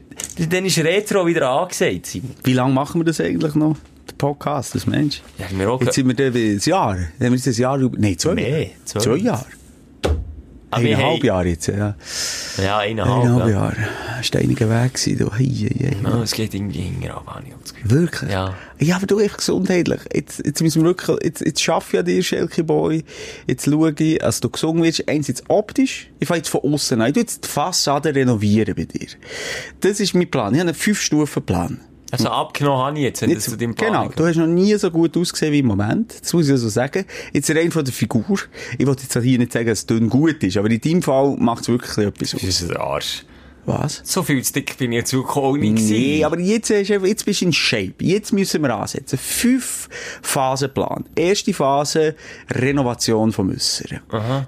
[0.49, 2.05] dann ist Retro wieder angesagt.
[2.05, 2.31] Simon.
[2.43, 3.77] Wie lange machen wir das eigentlich noch?
[4.09, 5.21] Der Podcast, das Mensch.
[5.37, 6.95] Ja, haben wir auch Jetzt sind wir dann ein Jahr.
[7.17, 8.69] Dann haben wir ein Jahr, über- nein, zwei Jahre.
[8.83, 8.99] zwei.
[8.99, 9.45] Zwei Jahre.
[10.75, 11.95] Eineinhalb haben- Jahre jetzt, ja.
[12.63, 13.23] Ja, eineinhalb.
[13.23, 13.53] Eineinhalb ja.
[13.53, 13.75] Jahre.
[14.17, 15.31] Das war ein einiger Weg gewesen, du.
[15.33, 15.95] Hei, hei, hei.
[16.03, 17.89] Ja, es geht irgendwie hinger ab, habe ich das Gefühl.
[17.91, 18.31] Wirklich?
[18.31, 18.53] Ja.
[18.79, 19.99] Ja, aber du einfach gesundheitlich.
[20.13, 23.03] Jetzt, jetzt müssen wir wirklich, jetzt, jetzt schaffe ich an dir, Schelke Boy.
[23.47, 25.07] Jetzt schaue ich, dass du gesungen wirst.
[25.07, 26.09] Eins jetzt optisch.
[26.19, 27.07] Ich fange jetzt von außen an.
[27.07, 29.07] Ich tu jetzt die Fassade renovieren bei dir.
[29.81, 30.53] Das ist mein Plan.
[30.53, 31.79] Ich habe einen Fünf-Stufen-Plan.
[32.13, 34.91] Also abgenommen habe ich jetzt, das zu deinem Plan genau, du hast noch nie so
[34.91, 36.13] gut ausgesehen wie im Moment.
[36.21, 37.05] Das muss ich also sagen.
[37.33, 38.37] Jetzt rein von der Figur.
[38.77, 41.35] Ich wollte jetzt hier nicht sagen, dass es dünn gut ist, aber in deinem Fall
[41.39, 42.41] macht es wirklich etwas aus.
[42.41, 43.25] Das ist ein Arsch.
[43.65, 44.01] Was?
[44.03, 47.45] So viel zu dick bin ich zu auch nicht Nee, aber jetzt, jetzt bist du
[47.45, 47.93] in Shape.
[47.99, 49.17] Jetzt müssen wir ansetzen.
[49.17, 49.87] Fünf
[50.21, 51.05] Phasenplan.
[51.15, 52.15] Erste Phase,
[52.51, 53.99] Renovation vom Äußeren.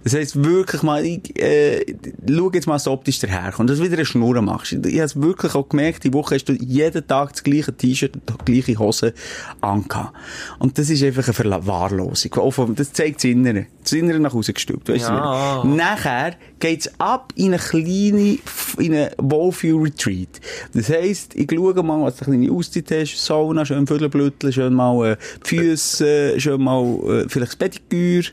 [0.03, 1.95] Das heisst wirklich mal, ich, äh,
[2.29, 4.73] schau jetzt mal, du optisch daherkommst, dass du wieder eine Schnur machst.
[4.73, 8.15] Ich habe es wirklich auch gemerkt, die Woche hast du jeden Tag das gleiche T-Shirt
[8.15, 9.13] und die gleiche Hose
[9.61, 10.15] angehabt.
[10.59, 12.75] Und das ist einfach eine Verwahrlosung.
[12.75, 13.67] Das zeigt das Innere.
[13.81, 14.89] Das Innere nach außen gestülpt.
[14.89, 15.61] Weißt Ja.
[15.61, 15.67] du?
[15.69, 18.37] Nachher geht's ab in eine kleine,
[18.77, 20.41] in eine Wohlfühl-Retreat.
[20.73, 24.73] Das heisst, ich schaue mal, was du eine kleine Auszeit hast, Sauna, schön Vögelblütteln, schön
[24.73, 25.17] mal äh,
[25.49, 28.27] die Füsse, äh, schön mal äh, vielleicht das Pediküre,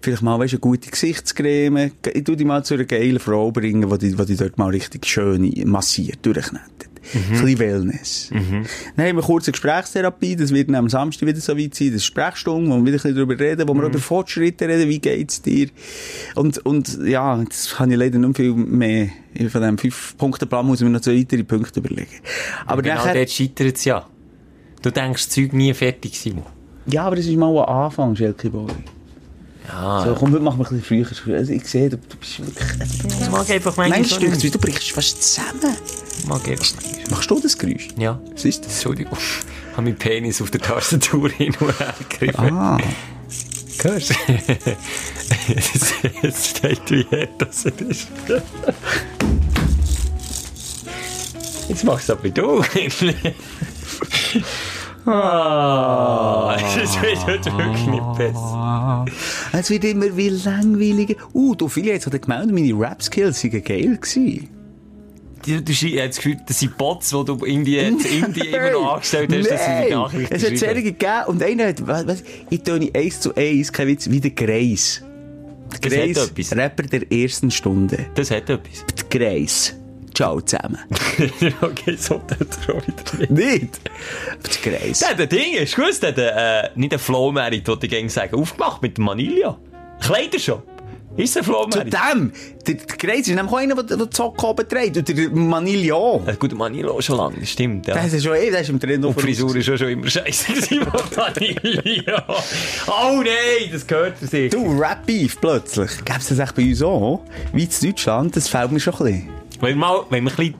[0.00, 1.92] vielleicht mal, weißt, eine gute Gesichtscreme.
[2.14, 4.70] Ich tu dich mal zu einer geilen Frau bringen, die, die, die dich dort mal
[4.70, 6.88] richtig schön massiert, durchknetet.
[7.14, 8.30] Ein bisschen Wellness.
[8.30, 11.96] Dann haben wir kurz eine Gesprächstherapie, das wird am Samstag wieder so weit sein, das
[11.96, 14.98] ist Sprechstunde, wo wir wieder ein bisschen darüber reden, wo wir über Fortschritte reden, wie
[14.98, 15.68] geht's dir?
[16.34, 19.08] Und, und, ja, jetzt kann ich leider nicht viel mehr,
[19.48, 22.08] von diesem Fünf-Punkte-Plan muss ich mir noch zwei weitere Punkte überlegen.
[22.66, 24.06] Aber genau nachher, dort scheitert es ja.
[24.82, 26.44] Du denkst, das Zeug nie fertig, Simon.
[26.86, 28.66] ja, aber das ist mal ein Anfang, Schelke Boy.
[29.68, 31.36] Ja, So, komm, heute machen wir ein bisschen früher.
[31.36, 32.68] Also, ich sehe, du, du bist wirklich,
[33.20, 34.54] ich mag einfach manchmal Nein, so Stück, nicht.
[34.54, 35.76] du brichst fast zusammen.
[36.18, 37.10] Ich mag einfach manchmal.
[37.10, 37.88] Machst du das Geräusch?
[37.98, 38.74] Ja, Was ist das?
[38.74, 39.16] Entschuldigung.
[39.72, 42.56] habe meinen Penis auf der Tastatur hin und her gegriffen.
[42.56, 42.78] Ah.
[43.82, 44.14] Hörst du?
[45.52, 48.08] Jetzt- Jetzt steht, wie hart das ist.
[51.68, 52.62] Jetzt machst du aber du.
[55.10, 59.04] Ah, das wird heute wirklich nicht besser.
[59.52, 61.14] Es wird immer wie langweiliger.
[61.32, 64.48] Uh, du, viele haben sich gemeldet, meine Rap-Skills waren geil gewesen.
[65.46, 68.94] Du, du habe das Gefühl, das sind Bots, die du irgendwie in Indien immer noch
[68.94, 69.94] angestellt hast, dass sie die.
[69.94, 70.56] Nachrichten Es hat schreiben.
[70.58, 74.20] Serien gegeben und einer hat, was, was, ich töne eins zu eins, kein Witz, wie
[74.20, 75.02] der Greis.
[75.72, 76.56] Der Das hat Greis, etwas.
[76.56, 78.06] Rapper der ersten Stunde.
[78.14, 78.84] Das hat etwas.
[79.10, 79.74] Der Greis.
[80.14, 80.78] Ciao zusammen.
[81.60, 82.30] okay, so hat
[82.66, 83.80] er auch wieder nicht.
[84.64, 85.00] Der Greis.
[85.00, 88.36] Der ein Ding, du gewusst, der hat äh, nicht ein Flow-Merit, wollte ich gerne sagen,
[88.36, 89.58] aufgemacht mit Manilla.
[90.00, 90.66] Kleidershop.
[91.18, 91.92] Ist ein Zu Flow-Merit?
[91.92, 92.32] dem,
[92.64, 94.96] der, der Greis ist nämlich auch einer, der der Zock oben trägt.
[94.98, 96.24] Und der auch.
[96.28, 97.94] Äh, gut, Manilla schon lange, das stimmt, ja.
[97.94, 100.08] Das ist schon eh, das ist im Trend Und die Frisur ist auch schon immer
[100.08, 102.24] scheiße gewesen, mit Manilla.
[102.86, 104.50] Oh nein, das gehört für sich.
[104.50, 105.90] Du, Rap-Beef plötzlich.
[106.04, 107.24] Gäbe es das echt bei uns auch?
[107.52, 108.36] Wie in Deutschland?
[108.36, 109.37] Das fällt mir schon ein bisschen.
[109.60, 110.54] Wenn mal, wenn wir ein bisschen,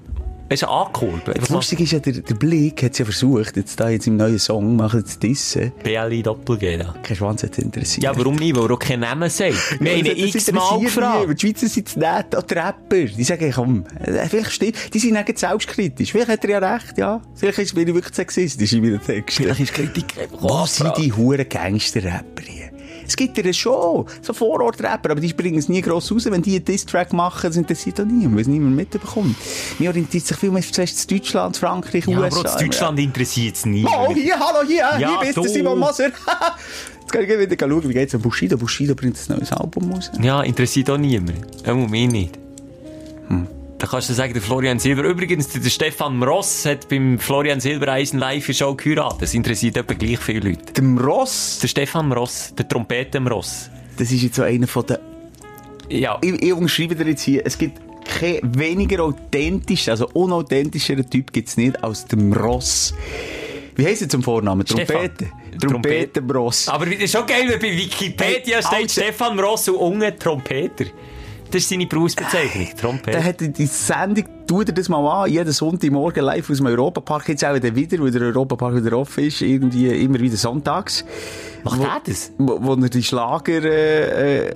[0.50, 1.38] weißt du, ankurbeln.
[1.38, 4.16] Das Lustige ist ja, der, der Blick hat es ja versucht, jetzt da jetzt im
[4.16, 5.72] neuen Song machen zu dissen.
[5.82, 6.94] BLI Doppelgänger.
[7.02, 8.04] Kein Schwanz hat interessiert.
[8.04, 8.56] Ja, warum nicht?
[8.56, 9.54] Weil er auch keinen Namen sagt.
[9.80, 11.42] Wir haben ihn x-mal gefragt.
[11.42, 13.04] Die Schweizer sind nett, die Rapper.
[13.04, 16.12] Die sagen, komm, äh, vielleicht stimmt, die sind nicht selbstkritisch.
[16.12, 17.20] Vielleicht hat er ja recht, ja.
[17.34, 19.44] Vielleicht ist, bin ich wirklich sexistisch in meinen Texten.
[19.44, 20.06] Vielleicht ist Kritik
[20.40, 22.67] Wo sind die huren Gangster-Rapper hier?
[23.08, 26.26] Es gibt ja schon, so Vorort-Rapper, aber die bringen es nie gross raus.
[26.30, 29.34] Wenn die einen Diss-Track machen, das interessiert doch niemand, weil es niemand mitbekommt.
[29.78, 32.38] Mir orientiert sich viel mehr zuerst Deutschland, Frankreich, Ja, USA.
[32.40, 33.84] aber auch in Deutschland interessiert es nie.
[33.86, 35.48] Oh, hier, hallo, hier, Ja, hier bist du.
[35.48, 36.08] Simon Moser.
[37.00, 38.58] Jetzt kann ich wieder schauen, wie geht's an Bushido.
[38.58, 40.10] Bushido bringt ein neues Album raus.
[40.20, 41.66] Ja, interessiert auch niemand.
[41.66, 42.38] Auch mich nicht.
[43.78, 45.04] Da kannst du sagen, der Florian Silber.
[45.04, 49.22] Übrigens, der der Stefan Ross hat beim Florian Silbereisen live Show geheiratet.
[49.22, 50.72] Das interessiert etwa gleich viele Leute.
[50.72, 53.70] Dem Ross, Der Stefan Ross, der Trompeten Ross.
[53.96, 54.96] das ist jetzt so einer von den...
[55.90, 61.32] Ja, Ich, ich umschreibe dir jetzt hier, es gibt kein weniger authentischen, also unauthentischeren Typ
[61.32, 62.92] gibt's nicht als dem Ross.
[63.76, 64.66] Wie heisst er zum Vornamen?
[64.66, 65.28] Trompete.
[65.60, 66.68] Trompetenross.
[66.68, 68.88] aber das ist schon geil, weil bei Wikipedia steht Alter.
[68.88, 70.86] Stefan Ross und unten Trompeter.
[71.50, 73.24] Das ist seine Berufsbezeichnung, Der Trompeter.
[73.24, 77.44] hat die Sendung, tu dir das mal an, jeden Sonntagmorgen live aus dem Europapark, jetzt
[77.44, 81.04] auch wieder wieder, weil der Europapark wieder offen ist, irgendwie immer wieder sonntags.
[81.64, 82.32] Macht wo, er das?
[82.38, 84.52] Wo, wo er die Schlager, äh, äh,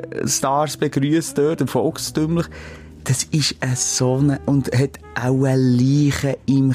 [0.77, 2.47] begrüßt dort, volkstümlich.
[3.05, 6.73] Das ist eine, und hat auch eine Leiche im.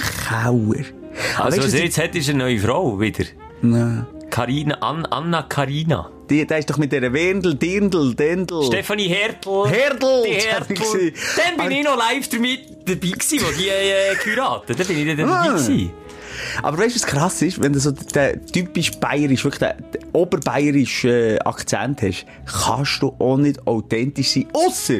[1.37, 3.25] Aber Also, weisst was er jetzt hat, ist eine neue Frau wieder.
[3.61, 4.05] Nein.
[4.29, 6.09] Carina, An Anna Carina.
[6.29, 8.63] Die, der ist doch mit der Wendel, Dirndl, Dendl.
[8.65, 9.65] Stefanie Hertel.
[9.67, 11.13] Hertel, Die Hertel.
[11.37, 14.79] Dann bin ich noch live damit dabei gewesen, wo die äh, geheiratet.
[14.79, 15.43] Dann bin ich dann Ah.
[15.45, 15.91] dabei gewesen.
[16.61, 17.61] Aber weißt du, was krass ist?
[17.61, 23.15] Wenn du so den typisch bayerisch, wirklich den, den oberbayerischen äh, Akzent hast, kannst du
[23.17, 24.47] auch nicht authentisch sein.
[24.53, 24.99] Ausser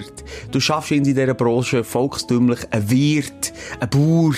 [0.52, 4.34] du schaffst in dieser Branche volkstümlich ein Wirt, ein Bauer,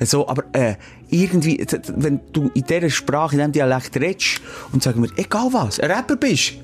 [0.00, 0.74] so, aber äh,
[1.12, 1.64] irgendwie,
[1.96, 4.40] wenn du in dieser Sprache, in diesem Dialekt redest
[4.72, 6.54] und sagen wir, egal was, ein Rapper bist.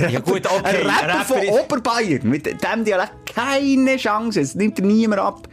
[0.00, 4.40] Ein Ja, gut, okay, Ein Rapper, Rapper von ist- Oberbayern, mit diesem Dialekt keine Chance,
[4.40, 5.48] es nimmt dir niemand ab.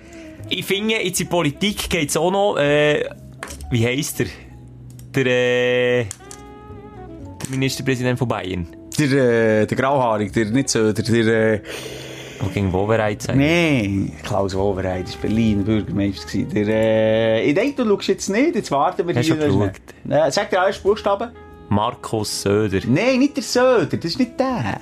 [0.49, 3.05] Ich finde, jetzt in Politik geht es auch noch, äh,
[3.71, 4.27] wie heisst er?
[5.15, 8.67] Der, äh, der Ministerpräsident von Bayern.
[8.99, 11.61] Der, äh, der Grauhaarig, der nicht so, der, der, äh,
[12.41, 13.37] Der gegen Wovereit sein.
[13.37, 16.39] Nee, Klaus Wowereit war Berlin Bürgermeister.
[16.39, 19.35] Der, äh, ich denke, du schaust jetzt nicht, jetzt warten wir Hast hier.
[19.35, 19.71] geschaut?
[20.09, 21.31] Äh, sag dir alles Buchstaben.
[21.69, 22.79] Markus Söder.
[22.87, 24.79] Nein, nicht der Söder, das ist nicht der.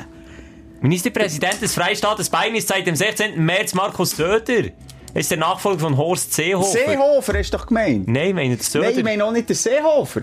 [0.82, 3.44] Ministerpräsident des Freistaates Bayern ist seit dem 16.
[3.44, 4.70] März Markus Söder.
[5.14, 6.78] Er ist der Nachfolger von Horst Seehofer.
[6.86, 8.08] Seehofer hast du doch gemeint.
[8.08, 8.86] Nein, ich meine der Söder.
[8.86, 10.22] Nein, ich meine auch nicht der Seehofer.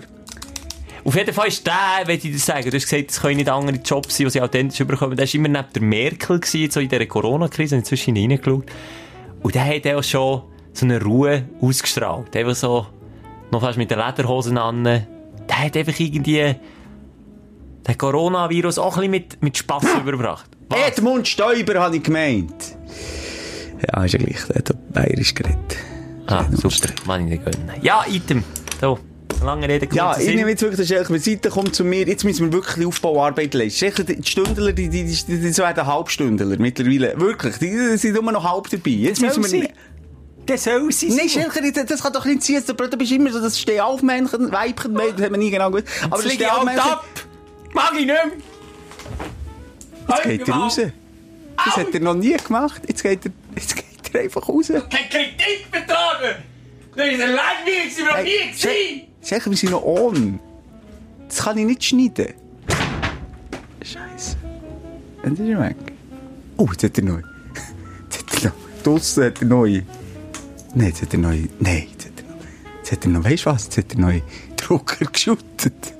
[1.07, 3.47] Auf jeden Fall ist der, wenn ich dir sagen, du hast gesagt, es können nicht
[3.47, 5.15] andere Jobs sein, die sie authentisch überkommen.
[5.15, 8.65] Der war immer neben der Merkel, gewesen, so in dieser Corona-Krise, inzwischen reingeschaut.
[9.41, 10.41] Und der hat auch schon
[10.73, 12.33] so eine Ruhe ausgestrahlt.
[12.33, 12.87] Der war so,
[13.51, 14.83] noch fast mit den Lederhosen an.
[14.83, 15.05] Der
[15.49, 16.55] hat einfach irgendwie
[17.87, 20.49] den Coronavirus auch ein bisschen mit, mit Spass überbracht.
[20.67, 20.89] Was?
[20.89, 22.75] Edmund Stoiber habe ich gemeint.
[23.93, 25.77] Ja, ist ja gleich, der hat bayerisch geredet.
[26.25, 26.89] Ah, super.
[27.05, 27.71] Mann, ich nicht gönnen.
[27.81, 28.43] Ja, Item.
[28.81, 28.99] So.
[29.43, 30.35] Lange Rede, Ja, kurzer ich Sinn.
[30.35, 33.85] nehme jetzt wirklich den Schelke Seite, kommt zu mir, jetzt müssen wir wirklich Aufbauarbeit leisten.
[33.85, 37.13] Echt, Die Stündler, die, die, die, die, die werden Halbstündler mittlerweile.
[37.19, 38.89] Wirklich, die, die sind nur noch halb dabei.
[38.91, 39.69] Jetzt müssen wir...
[40.47, 42.63] Der soll sie Nein, Schelker, das, das kann doch nicht sein.
[42.65, 45.87] Du bist immer so das Stehaufmännchen, Weibchen, das hat man nie genau gewusst.
[46.05, 47.05] Aber das das liegt alt ab!
[47.73, 48.31] Mag ich nicht mehr!
[50.09, 50.79] Jetzt geht er raus.
[51.65, 52.81] Das hat er noch nie gemacht.
[52.87, 54.67] Jetzt geht er, jetzt geht er einfach raus.
[54.69, 56.35] Keine Kritik betragen!
[56.95, 59.01] Das ist ein Langweilig, sie noch nie gewesen!
[59.27, 60.39] Sicher, wir sind noch on.
[61.27, 62.33] Das kann ich nicht schneiden.
[63.83, 64.37] Scheiße.
[65.21, 65.75] Und ist er weg.
[66.55, 67.19] Oh, jetzt hat er neu.
[68.09, 68.55] Jetzt hat er noch.
[68.83, 69.81] Draussen hat er neu.
[70.75, 71.39] Nein, jetzt hat er neu.
[71.59, 72.45] Nein, jetzt hat er noch.
[72.77, 73.23] Jetzt hat er noch.
[73.25, 73.63] Weißt du was?
[73.65, 74.21] Jetzt hat er neu
[74.55, 75.96] Drucker geschüttet.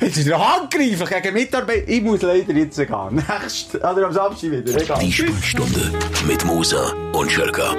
[0.00, 1.88] Jetzt ist er Handgreifen gegen Mitarbeiter.
[1.88, 3.14] Ich muss leider jetzt gehen.
[3.14, 4.80] Nächst, oder am Samstag wieder.
[4.80, 4.98] Egal.
[4.98, 5.92] Die Sprechstunde
[6.26, 7.76] mit Musa und Schelka.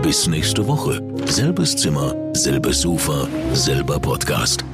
[0.00, 1.02] Bis nächste Woche.
[1.26, 4.64] Selbes Zimmer, selbes Sofa, selber Podcast.